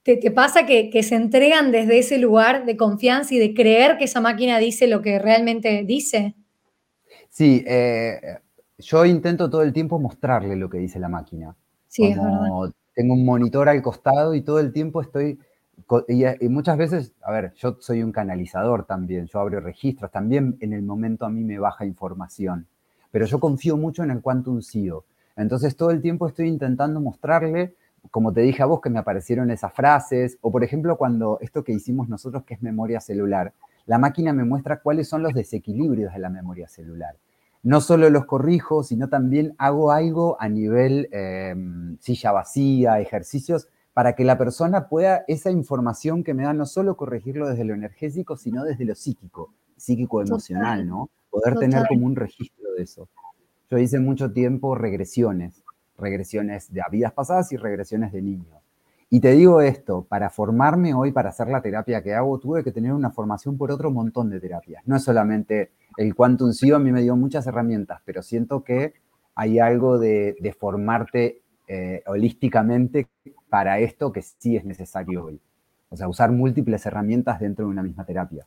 te, 0.03 0.31
pasa 0.31 0.65
que, 0.65 0.91
se 1.03 1.15
entregan 1.15 1.71
desde 1.71 1.99
ese 1.99 2.17
lugar 2.17 2.65
de 2.65 2.77
confianza 2.77 3.35
y 3.35 3.39
de 3.39 3.53
creer 3.53 3.97
que 3.97 4.05
esa 4.05 4.21
máquina 4.21 4.57
dice 4.57 4.87
lo 4.87 5.01
que 5.01 5.19
realmente 5.19 5.83
dice. 5.83 6.35
Sí, 7.29 7.63
eh, 7.67 8.39
yo 8.77 9.05
intento 9.05 9.49
todo 9.49 9.61
el 9.61 9.73
tiempo 9.73 9.99
mostrarle 9.99 10.55
lo 10.55 10.69
que 10.69 10.79
dice 10.79 10.99
la 10.99 11.09
máquina. 11.09 11.55
Sí, 11.87 12.05
es 12.05 12.17
verdad. 12.17 12.73
Tengo 12.95 13.13
un 13.13 13.23
monitor 13.23 13.69
al 13.69 13.81
costado 13.81 14.33
y 14.33 14.41
todo 14.41 14.59
el 14.59 14.73
tiempo 14.73 15.01
estoy... 15.01 15.39
Y, 16.09 16.25
y, 16.25 16.49
muchas 16.49 16.77
veces, 16.77 17.13
a 17.23 17.31
ver, 17.31 17.53
yo 17.55 17.77
soy 17.79 18.03
un 18.03 18.11
canalizador 18.11 18.85
también, 18.85 19.27
yo 19.27 19.39
abro 19.39 19.61
registros, 19.61 20.11
también 20.11 20.57
en 20.59 20.73
el 20.73 20.83
momento 20.83 21.25
a 21.25 21.29
mí 21.29 21.43
me 21.43 21.57
baja 21.57 21.85
información, 21.85 22.67
pero 23.11 23.25
yo 23.25 23.39
confío 23.39 23.77
mucho 23.77 24.03
en 24.03 24.11
el 24.11 24.21
Quantum 24.21 24.61
CEO. 24.61 25.05
Entonces 25.39 25.75
todo 25.77 25.91
el 25.91 26.01
tiempo 26.01 26.27
estoy 26.27 26.47
intentando 26.47 26.99
mostrarle, 26.99 27.73
como 28.11 28.33
te 28.33 28.41
dije 28.41 28.61
a 28.61 28.65
vos, 28.65 28.81
que 28.81 28.89
me 28.89 28.99
aparecieron 28.99 29.51
esas 29.51 29.73
frases, 29.73 30.37
o 30.41 30.51
por 30.51 30.63
ejemplo 30.63 30.97
cuando 30.97 31.37
esto 31.41 31.63
que 31.63 31.71
hicimos 31.71 32.09
nosotros, 32.09 32.43
que 32.43 32.55
es 32.55 32.61
memoria 32.61 32.99
celular, 32.99 33.53
la 33.85 33.97
máquina 33.97 34.33
me 34.33 34.43
muestra 34.43 34.81
cuáles 34.81 35.07
son 35.07 35.23
los 35.23 35.33
desequilibrios 35.33 36.13
de 36.13 36.19
la 36.19 36.29
memoria 36.29 36.67
celular. 36.67 37.15
No 37.63 37.79
solo 37.81 38.09
los 38.09 38.25
corrijo, 38.25 38.83
sino 38.83 39.07
también 39.07 39.55
hago 39.57 39.91
algo 39.91 40.37
a 40.41 40.49
nivel 40.49 41.07
em, 41.11 41.97
silla 41.99 42.31
vacía, 42.31 42.99
ejercicios, 42.99 43.67
para 43.93 44.13
que 44.15 44.23
la 44.23 44.37
persona 44.37 44.87
pueda 44.87 45.23
esa 45.27 45.51
información 45.51 46.23
que 46.23 46.33
me 46.33 46.43
da 46.43 46.53
no 46.53 46.65
solo 46.65 46.95
corregirlo 46.95 47.49
desde 47.49 47.63
lo 47.63 47.73
energético, 47.73 48.37
sino 48.37 48.63
desde 48.63 48.85
lo 48.85 48.95
psíquico, 48.95 49.53
psíquico-emocional, 49.77 50.85
¿no? 50.87 51.09
Poder 51.29 51.55
tener 51.55 51.87
como 51.87 52.05
un 52.05 52.15
registro 52.15 52.71
de 52.77 52.83
eso. 52.83 53.09
Yo 53.69 53.77
hice 53.77 53.99
mucho 53.99 54.31
tiempo 54.31 54.75
regresiones, 54.75 55.63
regresiones 55.97 56.73
de 56.73 56.81
vidas 56.91 57.13
pasadas 57.13 57.51
y 57.51 57.57
regresiones 57.57 58.11
de 58.11 58.21
niños. 58.21 58.59
Y 59.11 59.19
te 59.19 59.31
digo 59.31 59.61
esto, 59.61 60.05
para 60.07 60.29
formarme 60.29 60.93
hoy, 60.93 61.11
para 61.11 61.29
hacer 61.29 61.47
la 61.47 61.61
terapia 61.61 62.01
que 62.03 62.13
hago, 62.13 62.39
tuve 62.39 62.63
que 62.63 62.71
tener 62.71 62.93
una 62.93 63.11
formación 63.11 63.57
por 63.57 63.71
otro 63.71 63.91
montón 63.91 64.29
de 64.29 64.39
terapias. 64.39 64.83
No 64.85 64.95
es 64.95 65.03
solamente 65.03 65.71
el 65.97 66.15
Quantum 66.15 66.53
CEO, 66.53 66.75
a 66.75 66.79
mí 66.79 66.91
me 66.91 67.01
dio 67.01 67.15
muchas 67.15 67.45
herramientas, 67.47 68.01
pero 68.05 68.21
siento 68.21 68.63
que 68.63 68.93
hay 69.35 69.59
algo 69.59 69.97
de, 69.97 70.55
formarte 70.59 71.41
eh, 71.67 72.03
holísticamente 72.07 73.07
para 73.49 73.79
esto 73.79 74.11
que 74.11 74.21
sí 74.21 74.55
es 74.55 74.65
necesario 74.65 75.25
hoy. 75.25 75.39
O 75.89 75.97
sea, 75.97 76.07
usar 76.07 76.31
múltiples 76.31 76.85
herramientas 76.85 77.39
dentro 77.39 77.65
de 77.65 77.71
una 77.71 77.81
misma 77.81 78.05
terapia. 78.05 78.45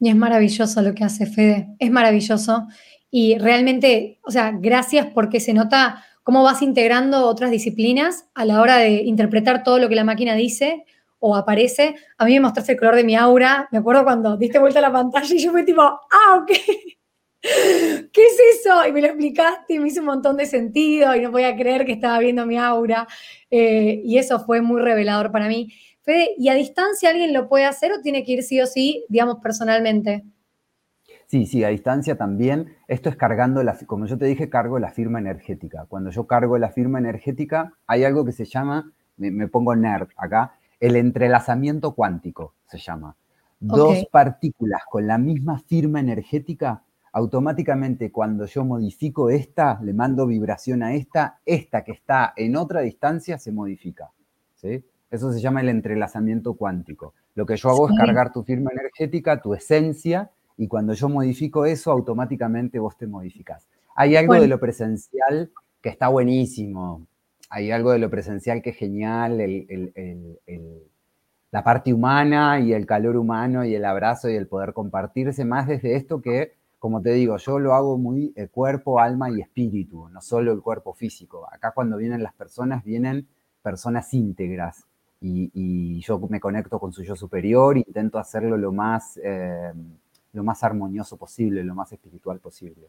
Y 0.00 0.10
es 0.10 0.16
maravilloso 0.16 0.82
lo 0.82 0.94
que 0.94 1.04
hace 1.04 1.26
Fede, 1.26 1.74
es 1.78 1.90
maravilloso. 1.90 2.68
Y 3.10 3.38
realmente, 3.38 4.18
o 4.22 4.30
sea, 4.30 4.52
gracias 4.52 5.06
porque 5.14 5.40
se 5.40 5.54
nota 5.54 6.04
cómo 6.22 6.42
vas 6.42 6.60
integrando 6.60 7.26
otras 7.26 7.50
disciplinas 7.50 8.26
a 8.34 8.44
la 8.44 8.60
hora 8.60 8.76
de 8.76 9.02
interpretar 9.04 9.62
todo 9.62 9.78
lo 9.78 9.88
que 9.88 9.94
la 9.94 10.04
máquina 10.04 10.34
dice 10.34 10.84
o 11.20 11.34
aparece. 11.34 11.96
A 12.18 12.26
mí 12.26 12.34
me 12.34 12.40
mostraste 12.40 12.72
el 12.72 12.78
color 12.78 12.96
de 12.96 13.04
mi 13.04 13.16
aura. 13.16 13.68
Me 13.72 13.78
acuerdo 13.78 14.04
cuando 14.04 14.36
diste 14.36 14.58
vuelta 14.58 14.78
a 14.80 14.82
la 14.82 14.92
pantalla 14.92 15.34
y 15.34 15.38
yo 15.38 15.50
fui 15.52 15.64
tipo, 15.64 15.82
ah, 15.82 16.36
ok. 16.42 16.48
¿Qué 17.40 18.22
es 18.22 18.38
eso? 18.58 18.86
Y 18.86 18.92
me 18.92 19.00
lo 19.00 19.06
explicaste 19.08 19.74
y 19.74 19.78
me 19.78 19.88
hizo 19.88 20.00
un 20.00 20.06
montón 20.06 20.36
de 20.36 20.46
sentido 20.46 21.14
y 21.14 21.20
no 21.20 21.30
podía 21.30 21.56
creer 21.56 21.86
que 21.86 21.92
estaba 21.92 22.18
viendo 22.18 22.44
mi 22.46 22.58
aura. 22.58 23.06
Eh, 23.50 24.02
y 24.04 24.18
eso 24.18 24.40
fue 24.40 24.60
muy 24.60 24.82
revelador 24.82 25.32
para 25.32 25.48
mí. 25.48 25.72
Fede, 26.02 26.34
¿y 26.36 26.48
a 26.48 26.54
distancia 26.54 27.10
alguien 27.10 27.32
lo 27.32 27.48
puede 27.48 27.64
hacer 27.64 27.92
o 27.92 28.00
tiene 28.00 28.24
que 28.24 28.32
ir 28.32 28.42
sí 28.42 28.60
o 28.60 28.66
sí, 28.66 29.04
digamos, 29.08 29.36
personalmente? 29.42 30.24
Sí, 31.28 31.44
sí, 31.44 31.62
a 31.62 31.68
distancia 31.68 32.16
también. 32.16 32.74
Esto 32.88 33.10
es 33.10 33.16
cargando, 33.16 33.62
la, 33.62 33.76
como 33.86 34.06
yo 34.06 34.16
te 34.16 34.24
dije, 34.24 34.48
cargo 34.48 34.78
la 34.78 34.90
firma 34.90 35.18
energética. 35.18 35.84
Cuando 35.86 36.10
yo 36.10 36.26
cargo 36.26 36.56
la 36.56 36.70
firma 36.70 36.98
energética, 36.98 37.74
hay 37.86 38.04
algo 38.04 38.24
que 38.24 38.32
se 38.32 38.46
llama, 38.46 38.90
me, 39.18 39.46
pongo 39.46 39.76
nerd 39.76 40.08
acá, 40.16 40.54
el 40.80 40.96
entrelazamiento 40.96 41.92
cuántico 41.94 42.54
se 42.66 42.78
llama. 42.78 43.14
Dos 43.60 44.06
partículas 44.10 44.82
con 44.90 45.06
la 45.06 45.18
misma 45.18 45.58
firma 45.58 46.00
energética, 46.00 46.82
automáticamente 47.12 48.10
cuando 48.10 48.46
yo 48.46 48.64
modifico 48.64 49.28
esta, 49.28 49.78
le 49.82 49.92
mando 49.92 50.26
vibración 50.26 50.82
a 50.82 50.94
esta, 50.94 51.40
esta 51.44 51.84
que 51.84 51.92
está 51.92 52.32
en 52.36 52.56
otra 52.56 52.80
distancia 52.80 53.36
se 53.36 53.52
modifica. 53.52 54.12
¿sí? 54.54 54.82
Eso 55.10 55.30
se 55.30 55.40
llama 55.40 55.60
el 55.60 55.68
entrelazamiento 55.68 56.54
cuántico. 56.54 57.12
Lo 57.34 57.44
que 57.44 57.56
yo 57.56 57.68
hago 57.68 57.90
es 57.90 57.96
cargar 57.98 58.32
tu 58.32 58.44
firma 58.44 58.70
energética, 58.72 59.42
tu 59.42 59.52
esencia, 59.52 60.30
y 60.58 60.66
cuando 60.66 60.92
yo 60.92 61.08
modifico 61.08 61.64
eso, 61.64 61.92
automáticamente 61.92 62.80
vos 62.80 62.98
te 62.98 63.06
modificás. 63.06 63.68
Hay 63.94 64.16
algo 64.16 64.34
de 64.34 64.48
lo 64.48 64.58
presencial 64.58 65.50
que 65.80 65.88
está 65.88 66.08
buenísimo, 66.08 67.06
hay 67.48 67.70
algo 67.70 67.92
de 67.92 68.00
lo 68.00 68.10
presencial 68.10 68.60
que 68.60 68.70
es 68.70 68.76
genial, 68.76 69.40
la 71.50 71.64
parte 71.64 71.94
humana 71.94 72.58
y 72.58 72.72
el 72.72 72.86
calor 72.86 73.16
humano 73.16 73.64
y 73.64 73.74
el 73.74 73.84
abrazo 73.84 74.28
y 74.28 74.34
el 74.34 74.48
poder 74.48 74.72
compartirse 74.72 75.44
más 75.44 75.68
desde 75.68 75.94
esto 75.94 76.20
que, 76.20 76.56
como 76.80 77.00
te 77.00 77.12
digo, 77.12 77.36
yo 77.38 77.60
lo 77.60 77.74
hago 77.74 77.96
muy 77.96 78.32
eh, 78.36 78.48
cuerpo, 78.48 78.98
alma 78.98 79.30
y 79.30 79.40
espíritu, 79.40 80.08
no 80.08 80.20
solo 80.20 80.52
el 80.52 80.60
cuerpo 80.60 80.92
físico. 80.92 81.48
Acá 81.50 81.70
cuando 81.70 81.96
vienen 81.96 82.22
las 82.22 82.34
personas, 82.34 82.84
vienen 82.84 83.28
personas 83.62 84.12
íntegras 84.12 84.86
y, 85.20 86.00
yo 86.00 86.20
me 86.28 86.40
conecto 86.40 86.78
con 86.78 86.92
su 86.92 87.02
yo 87.02 87.14
superior, 87.14 87.78
intento 87.78 88.18
hacerlo 88.18 88.56
lo 88.56 88.72
más... 88.72 89.20
Eh, 89.22 89.72
lo 90.32 90.44
más 90.44 90.62
armonioso 90.62 91.16
posible, 91.16 91.64
lo 91.64 91.74
más 91.74 91.92
espiritual 91.92 92.40
posible. 92.40 92.88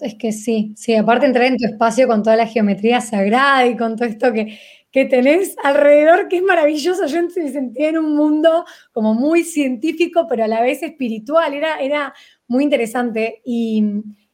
Es 0.00 0.14
que 0.16 0.32
sí, 0.32 0.74
sí, 0.76 0.94
aparte 0.94 1.26
entrar 1.26 1.46
en 1.46 1.56
tu 1.56 1.66
espacio 1.66 2.08
con 2.08 2.22
toda 2.22 2.36
la 2.36 2.46
geometría 2.46 3.00
sagrada 3.00 3.66
y 3.66 3.76
con 3.76 3.96
todo 3.96 4.08
esto 4.08 4.32
que, 4.32 4.58
que 4.90 5.04
tenés 5.04 5.56
alrededor, 5.62 6.28
que 6.28 6.38
es 6.38 6.42
maravilloso. 6.42 7.06
Yo 7.06 7.22
me 7.22 7.30
sentía 7.30 7.90
en 7.90 7.98
un 7.98 8.16
mundo 8.16 8.64
como 8.92 9.14
muy 9.14 9.44
científico, 9.44 10.26
pero 10.28 10.44
a 10.44 10.48
la 10.48 10.62
vez 10.62 10.82
espiritual, 10.82 11.54
era, 11.54 11.78
era 11.80 12.12
muy 12.48 12.64
interesante. 12.64 13.40
Y, 13.44 13.84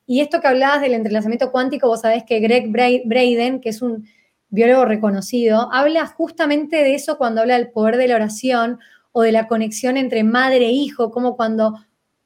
y 0.07 0.21
esto 0.21 0.41
que 0.41 0.49
hablabas 0.49 0.81
del 0.81 0.95
entrelazamiento 0.95 1.53
cuántico, 1.53 1.89
vos 1.89 2.01
sabés 2.01 2.25
que 2.25 2.41
Greg 2.41 2.71
Braden, 2.71 3.61
que 3.61 3.69
es 3.69 3.83
un 3.83 4.07
biólogo 4.49 4.87
reconocido, 4.87 5.73
habla 5.73 6.07
justamente 6.07 6.77
de 6.77 6.95
eso 6.95 7.19
cuando 7.19 7.43
habla 7.43 7.59
del 7.59 7.71
poder 7.71 7.97
de 7.97 8.09
la 8.09 8.17
oración 8.17 8.79
o 9.13 9.23
de 9.23 9.33
la 9.33 9.47
conexión 9.47 9.97
entre 9.97 10.25
madre 10.25 10.67
e 10.67 10.73
hijo, 10.73 11.11
como 11.11 11.37
cuando 11.37 11.79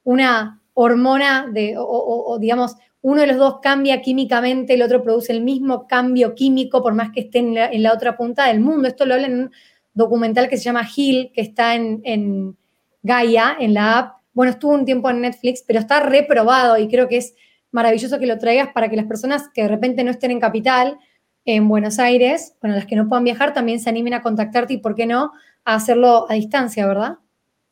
una 0.03 0.61
hormona 0.73 1.47
de, 1.51 1.75
o, 1.77 2.37
digamos, 2.39 2.75
uno 3.01 3.21
de 3.21 3.27
los 3.27 3.37
dos 3.37 3.59
cambia 3.61 4.01
químicamente, 4.01 4.73
el 4.73 4.81
otro 4.81 5.03
produce 5.03 5.31
el 5.31 5.41
mismo 5.41 5.87
cambio 5.87 6.35
químico, 6.35 6.81
por 6.81 6.93
más 6.93 7.11
que 7.11 7.21
esté 7.21 7.39
en 7.39 7.83
la, 7.83 7.93
otra 7.93 8.17
punta 8.17 8.47
del 8.47 8.59
mundo. 8.59 8.87
Esto 8.87 9.05
lo 9.05 9.13
habla 9.13 9.27
en 9.27 9.39
un 9.39 9.51
documental 9.93 10.49
que 10.49 10.57
se 10.57 10.63
llama 10.63 10.87
Hill, 10.95 11.31
que 11.33 11.41
está 11.41 11.75
en, 11.75 12.57
Gaia, 13.03 13.57
en 13.59 13.73
la 13.73 13.97
app. 13.97 14.17
Bueno, 14.33 14.51
estuvo 14.51 14.73
un 14.73 14.85
tiempo 14.85 15.09
en 15.09 15.21
Netflix, 15.21 15.63
pero 15.65 15.79
está 15.79 15.99
reprobado 15.99 16.77
y 16.77 16.87
creo 16.87 17.07
que 17.07 17.17
es 17.17 17.33
maravilloso 17.71 18.19
que 18.19 18.27
lo 18.27 18.37
traigas 18.37 18.69
para 18.73 18.89
que 18.89 18.95
las 18.95 19.05
personas 19.05 19.49
que 19.53 19.63
de 19.63 19.67
repente 19.67 20.03
no 20.03 20.11
estén 20.11 20.31
en 20.31 20.39
capital, 20.39 20.97
en 21.45 21.67
Buenos 21.69 21.97
Aires, 21.97 22.55
bueno, 22.61 22.75
las 22.75 22.85
que 22.85 22.97
no 22.97 23.07
puedan 23.07 23.23
viajar, 23.23 23.53
también 23.53 23.79
se 23.79 23.89
animen 23.89 24.13
a 24.13 24.21
contactarte 24.21 24.73
y, 24.73 24.77
¿por 24.77 24.95
qué 24.95 25.05
no?, 25.05 25.31
hacerlo 25.75 26.25
a 26.29 26.33
distancia, 26.33 26.87
¿verdad? 26.87 27.19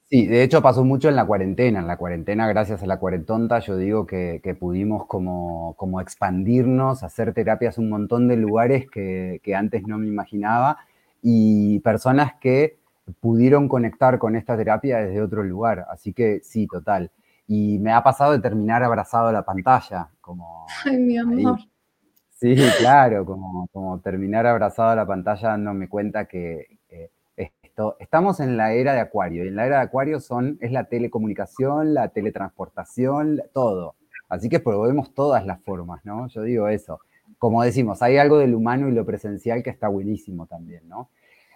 Sí, 0.04 0.28
de 0.28 0.44
hecho 0.44 0.62
pasó 0.62 0.84
mucho 0.84 1.10
en 1.10 1.16
la 1.16 1.26
cuarentena. 1.26 1.80
En 1.80 1.88
la 1.88 1.98
cuarentena, 1.98 2.48
gracias 2.48 2.84
a 2.84 2.86
la 2.86 3.00
cuarentonta, 3.00 3.60
yo 3.60 3.78
digo 3.78 4.06
que, 4.06 4.58
pudimos 4.60 5.08
como, 5.08 5.74
como, 5.78 6.00
expandirnos, 6.00 7.04
hacer 7.04 7.34
terapias 7.34 7.78
un 7.78 7.90
montón 7.90 8.28
de 8.28 8.38
lugares 8.38 8.86
que, 8.90 9.42
antes 9.56 9.88
no 9.88 9.98
me 9.98 10.08
imaginaba 10.08 10.78
y 11.22 11.80
personas 11.80 12.34
que 12.40 12.78
pudieron 13.20 13.68
conectar 13.68 14.20
con 14.20 14.36
esta 14.36 14.56
terapia 14.58 15.00
desde 15.00 15.22
otro 15.22 15.44
lugar. 15.44 15.88
Así 15.90 16.14
que 16.14 16.42
sí, 16.44 16.68
total. 16.68 17.12
Y 17.48 17.80
me 17.80 17.92
ha 17.92 18.04
pasado 18.04 18.34
de 18.34 18.40
terminar 18.40 18.84
abrazado 18.84 19.30
a 19.30 19.32
la 19.32 19.44
pantalla, 19.44 20.10
como... 20.22 20.68
Ay, 20.86 20.98
mi 20.98 21.18
amor. 21.18 21.60
Sí, 22.32 22.56
claro, 22.80 23.26
como, 23.26 23.68
como 23.72 24.00
terminar 24.02 24.46
abrazado 24.46 24.90
a 24.90 24.96
la 24.96 25.06
pantalla 25.08 25.50
dándome 25.50 25.88
cuenta 25.88 26.26
que, 26.26 26.75
estamos 28.00 28.40
en 28.40 28.58
la 28.58 28.74
era 28.74 28.94
de 28.94 29.00
Acuario, 29.00 29.46
y 29.46 29.50
en 29.50 29.56
la 29.56 29.66
era 29.66 29.78
de 29.78 29.84
Acuario 29.84 30.20
son, 30.20 30.58
es 30.62 30.72
la 30.72 30.86
telecomunicación, 30.86 31.94
la 31.94 32.10
teletransportación, 32.10 33.42
todo. 33.54 33.96
Así 34.30 34.50
que 34.50 34.60
probemos 34.60 35.14
todas 35.14 35.46
las 35.46 35.62
formas, 35.62 36.04
¿no? 36.06 36.28
Yo 36.28 36.42
digo 36.44 36.68
eso. 36.68 37.00
Como 37.38 37.64
decimos, 37.64 38.02
hay 38.02 38.18
algo 38.18 38.38
del 38.38 38.56
humano 38.56 38.88
y 38.88 38.92
lo 38.92 39.06
presencial 39.06 39.62
que 39.62 39.70
está 39.70 39.88
buenísimo 39.88 40.48
también, 40.48 40.88
¿no? 40.88 41.10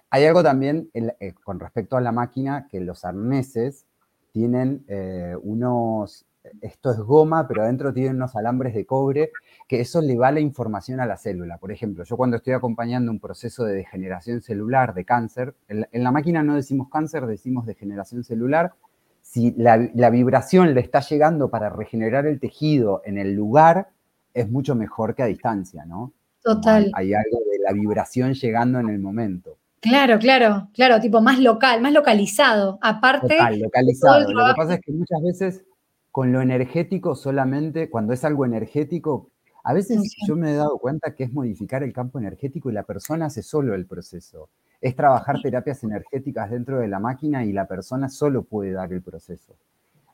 Hay 0.10 0.26
algo 0.26 0.44
también 0.44 0.90
eh, 0.94 1.34
con 1.44 1.60
respecto 1.60 1.96
a 1.96 2.02
la 2.02 2.12
máquina 2.12 2.68
que 2.70 2.80
los 2.80 3.06
arneses 3.06 3.86
tienen 4.32 4.84
eh, 4.88 5.36
unos 5.42 6.26
esto 6.62 6.92
es 6.92 6.98
goma, 6.98 7.48
pero 7.48 7.64
adentro 7.64 7.94
tiene 7.94 8.12
unos 8.12 8.36
alambres 8.36 8.74
de 8.74 8.86
cobre, 8.86 9.32
que 9.68 9.82
eso 9.82 10.02
le 10.02 10.18
va 10.18 10.32
la 10.32 10.40
información 10.40 11.00
a 11.00 11.06
la 11.06 11.18
célula. 11.18 11.58
Por 11.58 11.72
ejemplo, 11.72 12.04
yo 12.04 12.18
cuando 12.18 12.38
estoy 12.38 12.54
acompañando 12.54 13.12
un 13.12 13.20
proceso 13.20 13.66
de 13.66 13.76
degeneración 13.76 14.42
celular, 14.42 14.94
de 14.94 15.06
cáncer, 15.06 15.56
en 15.68 16.04
la, 16.04 16.12
máquina 16.12 16.44
no 16.44 16.56
decimos 16.56 16.90
cáncer, 16.90 17.26
decimos 17.26 17.66
degeneración 17.66 18.24
celular. 18.24 18.74
Si 19.22 19.54
la, 19.58 19.78
vibración 20.10 20.74
le 20.74 20.82
está 20.82 21.02
llegando 21.02 21.50
para 21.50 21.70
regenerar 21.70 22.26
el 22.26 22.40
tejido 22.40 23.02
en 23.06 23.18
el 23.18 23.34
lugar, 23.34 23.90
es 24.34 24.50
mucho 24.50 24.76
mejor 24.76 25.16
que 25.16 25.24
a 25.24 25.28
distancia, 25.28 25.86
¿no? 25.86 26.14
Total. 26.42 26.90
Hay, 26.94 27.14
algo 27.14 27.40
de 27.52 27.60
la 27.60 27.74
vibración 27.74 28.34
llegando 28.34 28.80
en 28.80 28.90
el 28.90 29.00
momento. 29.00 29.58
Claro, 29.82 30.20
claro, 30.20 30.70
claro, 30.74 31.00
tipo 31.00 31.22
más 31.22 31.40
local, 31.40 31.82
más 31.82 31.94
localizado. 31.94 32.80
Aparte. 32.82 33.28
Total, 33.28 33.60
localizado. 33.60 34.32
Lo 34.32 34.48
que 34.48 34.54
pasa 34.56 34.74
es 34.76 34.82
que 34.82 34.92
muchas 34.92 35.22
veces 35.22 35.66
con 36.12 36.32
lo 36.32 36.42
energético 36.42 37.16
solamente, 37.16 37.90
cuando 37.90 38.14
es 38.14 38.24
algo 38.24 38.46
energético, 38.46 39.30
a 39.64 39.74
veces 39.74 40.16
yo 40.26 40.36
me 40.36 40.52
he 40.52 40.56
dado 40.56 40.78
cuenta 40.78 41.14
que 41.14 41.26
es 41.26 41.34
modificar 41.34 41.84
el 41.84 41.94
campo 41.94 42.18
energético 42.18 42.70
y 42.70 42.74
la 42.74 42.84
persona 42.84 43.26
hace 43.26 43.44
solo 43.44 43.76
el 43.76 43.86
proceso. 43.86 44.50
Es 44.82 44.96
trabajar 44.96 45.42
terapias 45.42 45.84
energéticas 45.84 46.50
dentro 46.50 46.80
de 46.80 46.88
la 46.88 47.00
máquina 47.00 47.44
y 47.44 47.52
la 47.52 47.68
persona 47.68 48.10
solo 48.10 48.44
puede 48.44 48.72
dar 48.72 48.92
el 48.94 49.02
proceso. 49.02 49.56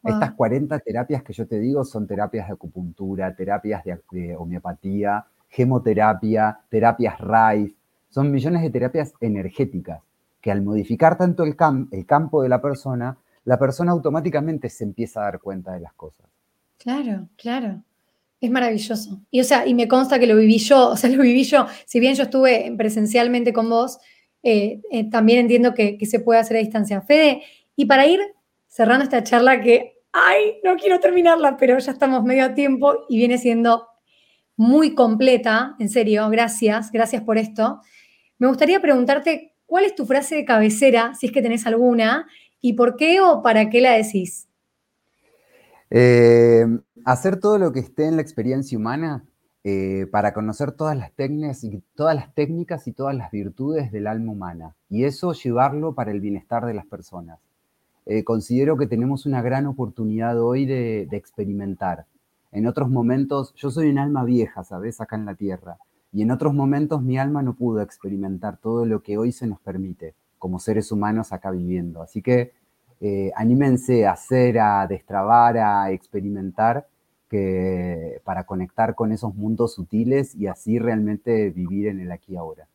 Estas 0.03 0.33
40 0.33 0.77
terapias 0.79 1.23
que 1.23 1.33
yo 1.33 1.47
te 1.47 1.59
digo 1.59 1.83
son 1.83 2.05
terapias 2.05 2.47
de 2.47 2.53
acupuntura, 2.53 3.35
terapias 3.35 3.83
de, 4.11 4.35
homeopatía, 4.35 5.25
gemoterapia, 5.47 6.59
terapias 6.69 7.19
RAIF. 7.19 7.75
Son 8.09 8.31
millones 8.31 8.61
de 8.61 8.69
terapias 8.69 9.13
energéticas 9.19 10.01
que 10.41 10.51
al 10.51 10.61
modificar 10.61 11.17
tanto 11.17 11.43
el, 11.43 11.55
el 11.91 12.05
campo 12.05 12.43
de 12.43 12.49
la 12.49 12.61
persona, 12.61 13.17
la 13.45 13.57
persona 13.57 13.91
automáticamente 13.91 14.69
se 14.69 14.83
empieza 14.83 15.21
a 15.21 15.25
dar 15.25 15.39
cuenta 15.39 15.73
de 15.73 15.79
las 15.79 15.93
cosas. 15.93 16.27
Claro, 16.77 17.29
claro. 17.37 17.83
Es 18.41 18.51
maravilloso. 18.51 19.21
Y 19.31 19.39
o 19.39 19.43
sea, 19.43 19.65
y 19.65 19.73
me 19.73 19.87
consta 19.87 20.19
que 20.19 20.27
lo 20.27 20.35
viví 20.35 20.57
yo, 20.57 20.89
o 20.89 20.97
sea, 20.97 21.09
lo 21.15 21.21
viví 21.21 21.43
yo. 21.43 21.67
Si 21.85 21.99
bien 21.99 22.15
yo 22.15 22.23
estuve 22.23 22.73
presencialmente 22.77 23.53
con 23.53 23.69
vos, 23.69 23.99
eh, 24.43 24.81
eh, 24.91 25.09
también 25.09 25.39
entiendo 25.39 25.73
que, 25.73 25.97
se 26.05 26.19
puede 26.19 26.39
hacer 26.39 26.57
a 26.57 26.59
distancia. 26.59 27.01
Fede, 27.01 27.43
y 27.75 27.85
para 27.85 28.05
ir 28.07 28.19
cerrando 28.67 29.03
esta 29.03 29.23
charla 29.23 29.61
que, 29.61 30.01
ay, 30.11 30.57
no 30.63 30.75
quiero 30.75 30.99
terminarla, 30.99 31.57
pero 31.57 31.77
ya 31.77 31.91
estamos 31.91 32.23
medio 32.23 32.45
a 32.45 32.53
tiempo 32.53 33.05
y 33.09 33.17
viene 33.17 33.37
siendo 33.37 33.87
muy 34.57 34.95
completa, 34.95 35.75
en 35.79 35.89
serio, 35.89 36.29
gracias, 36.29 36.91
gracias 36.91 37.23
por 37.23 37.37
esto. 37.37 37.81
Me 38.37 38.47
gustaría 38.47 38.79
preguntarte, 38.79 39.55
¿cuál 39.65 39.85
es 39.85 39.95
tu 39.95 40.05
frase 40.05 40.35
de 40.35 40.45
cabecera, 40.45 41.13
si 41.15 41.27
es 41.27 41.31
que 41.31 41.41
tenés 41.41 41.65
alguna, 41.65 42.27
¿Y 42.65 42.73
por 42.73 42.95
qué 42.95 43.21
o 43.21 43.43
para 43.43 43.69
qué 43.69 43.79
la 43.79 43.91
decís? 43.91 44.49
Eh, 45.91 46.65
hacer 47.05 47.39
todo 47.39 47.59
lo 47.59 47.71
que 47.71 47.79
esté 47.79 48.07
en 48.07 48.15
la 48.15 48.23
experiencia 48.23 48.75
humana 48.75 49.23
eh, 49.63 50.07
para 50.11 50.33
conocer 50.33 50.71
todas 50.71 50.97
las, 50.97 51.11
técnicas 51.13 51.63
y, 51.63 51.83
todas 51.93 52.15
las 52.15 52.33
técnicas 52.33 52.87
y 52.87 52.91
todas 52.91 53.15
las 53.15 53.29
virtudes 53.29 53.91
del 53.91 54.07
alma 54.07 54.31
humana 54.31 54.75
y 54.89 55.03
eso 55.03 55.33
llevarlo 55.33 55.93
para 55.93 56.09
el 56.09 56.21
bienestar 56.21 56.65
de 56.65 56.73
las 56.73 56.87
personas. 56.87 57.37
Eh, 58.07 58.23
considero 58.23 58.77
que 58.77 58.87
tenemos 58.87 59.27
una 59.27 59.43
gran 59.43 59.67
oportunidad 59.67 60.41
hoy 60.41 60.65
de, 60.65 61.07
experimentar. 61.11 62.07
En 62.51 62.65
otros 62.65 62.89
momentos, 62.89 63.53
yo 63.53 63.69
soy 63.69 63.91
un 63.91 63.99
alma 63.99 64.23
vieja, 64.23 64.63
¿sabes? 64.63 64.99
Acá 65.01 65.17
en 65.17 65.25
la 65.25 65.35
Tierra. 65.35 65.77
Y 66.11 66.23
en 66.23 66.31
otros 66.31 66.55
momentos 66.55 67.03
mi 67.03 67.19
alma 67.19 67.43
no 67.43 67.53
pudo 67.53 67.81
experimentar 67.81 68.57
todo 68.57 68.87
lo 68.87 69.03
que 69.03 69.19
hoy 69.19 69.31
se 69.31 69.45
nos 69.45 69.59
permite 69.59 70.15
como 70.37 70.59
seres 70.59 70.91
humanos 70.91 71.31
acá 71.31 71.51
viviendo. 71.51 72.01
Así 72.01 72.21
que 72.21 72.53
eh, 73.01 73.31
anímense 73.35 74.05
a 74.05 74.13
hacer, 74.13 74.59
a 74.59 74.87
destrabar, 74.87 75.57
a 75.57 75.91
experimentar 75.91 76.87
que, 77.29 78.21
para 78.23 78.45
conectar 78.45 78.95
con 78.95 79.11
esos 79.11 79.35
mundos 79.35 79.75
sutiles 79.75 80.35
y 80.35 80.47
así 80.47 80.79
realmente 80.79 81.49
vivir 81.49 81.87
en 81.87 81.99
el 81.99 82.11
aquí 82.11 82.33
y 82.33 82.37
ahora. 82.37 82.67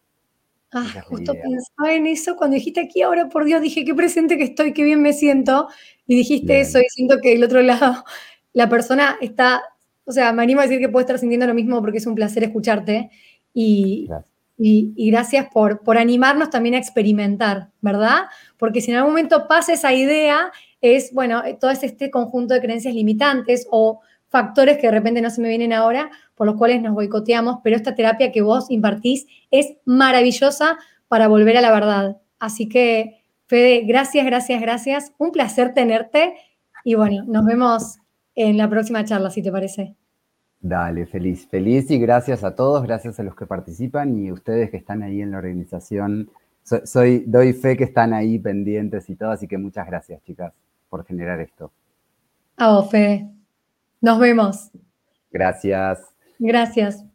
Ah, 0.73 0.87
justo 1.05 1.33
pensaba 1.33 1.93
en 1.93 2.07
eso 2.07 2.37
cuando 2.37 2.55
dijiste 2.55 2.81
aquí 2.81 3.03
ahora, 3.03 3.29
por 3.29 3.45
Dios, 3.45 3.61
dije 3.61 3.85
qué 3.85 3.93
presente 3.93 4.39
que 4.39 4.45
estoy, 4.45 4.73
qué 4.73 4.85
bien 4.85 5.03
me 5.03 5.13
siento. 5.13 5.69
Y 6.07 6.15
dijiste 6.15 6.61
eso 6.61 6.79
y 6.79 6.89
siento 6.91 7.19
que 7.21 7.31
del 7.31 7.43
otro 7.43 7.61
lado 7.63 8.05
la 8.53 8.69
persona 8.69 9.17
está, 9.21 9.63
o 10.05 10.13
sea, 10.13 10.33
me 10.33 10.43
animo 10.43 10.61
a 10.61 10.65
decir 10.65 10.79
que 10.79 10.89
puede 10.89 11.05
estar 11.05 11.19
sintiendo 11.19 11.47
lo 11.47 11.55
mismo 11.55 11.81
porque 11.81 11.99
es 11.99 12.07
un 12.07 12.15
placer 12.15 12.45
escucharte. 12.45 13.11
Y 13.53 14.07
gracias, 14.07 14.30
y, 14.63 15.11
gracias 15.11 15.47
por, 15.51 15.83
por 15.83 15.97
animarnos 15.97 16.51
también 16.51 16.75
a 16.75 16.79
experimentar, 16.79 17.71
¿verdad? 17.81 18.27
Porque 18.59 18.83
si 18.83 18.91
en 18.91 18.99
algún 18.99 19.13
momento 19.13 19.49
pasa 19.49 19.73
esa 19.73 19.95
idea, 19.95 20.53
es, 20.83 21.15
bueno, 21.15 21.43
todo 21.59 21.71
este 21.71 22.11
conjunto 22.11 22.53
de 22.53 22.61
creencias 22.61 22.95
limitantes 22.95 23.67
o 23.71 24.01
factores 24.29 24.77
que 24.77 24.89
de 24.89 24.93
repente 24.93 25.23
no 25.23 25.31
se 25.31 25.41
me 25.41 25.49
vienen 25.49 25.73
ahora, 25.73 26.11
por 26.35 26.47
los 26.47 26.57
cuales 26.57 26.83
nos 26.83 26.93
boicoteamos, 26.93 27.61
pero 27.65 27.75
esta 27.75 27.95
terapia 27.95 28.33
que 28.33 28.43
vos 28.43 28.71
impartís 28.71 29.27
es 29.51 29.79
maravillosa 29.87 30.79
para 31.09 31.27
volver 31.27 31.57
a 31.57 31.63
la 31.63 31.73
verdad. 31.73 32.19
Así 32.39 32.69
que, 32.69 33.25
Fede, 33.47 33.85
gracias, 33.87 34.27
gracias, 34.27 34.61
gracias. 34.61 35.13
Un 35.17 35.33
placer 35.33 35.73
tenerte 35.73 36.35
y 36.85 36.95
bueno, 36.95 37.25
nos 37.27 37.47
vemos 37.47 37.99
en 38.35 38.59
la 38.59 38.69
próxima 38.69 39.05
charla, 39.05 39.31
si 39.31 39.43
te 39.43 39.51
parece. 39.51 40.00
Dale, 40.63 41.07
feliz, 41.07 41.47
feliz 41.49 41.91
y 41.91 41.99
gracias 41.99 42.45
a 42.45 42.55
todos, 42.55 42.83
gracias 42.83 43.19
a 43.19 43.23
los 43.23 43.35
que 43.35 43.47
participan 43.47 44.19
y 44.19 44.31
ustedes 44.31 44.71
que 44.71 44.77
están 44.77 45.03
ahí 45.03 45.23
en 45.23 45.31
la 45.31 45.39
organización. 45.39 46.31
Soy, 46.63 47.25
doy 47.27 47.55
fe 47.55 47.77
que 47.77 47.85
están 47.85 48.13
ahí 48.13 48.39
pendientes 48.39 49.09
y 49.09 49.17
todo, 49.17 49.31
así 49.31 49.49
que 49.49 49.57
muchas 49.57 49.87
gracias, 49.87 50.23
chicas, 50.23 50.53
por 50.91 51.05
generar 51.07 51.41
esto. 51.41 51.73
A 52.57 52.73
vos, 52.73 52.91
Fede. 52.91 53.27
Nos 54.03 54.19
vemos. 54.19 54.71
Gracias. 55.33 56.01
Gracias. 56.39 57.10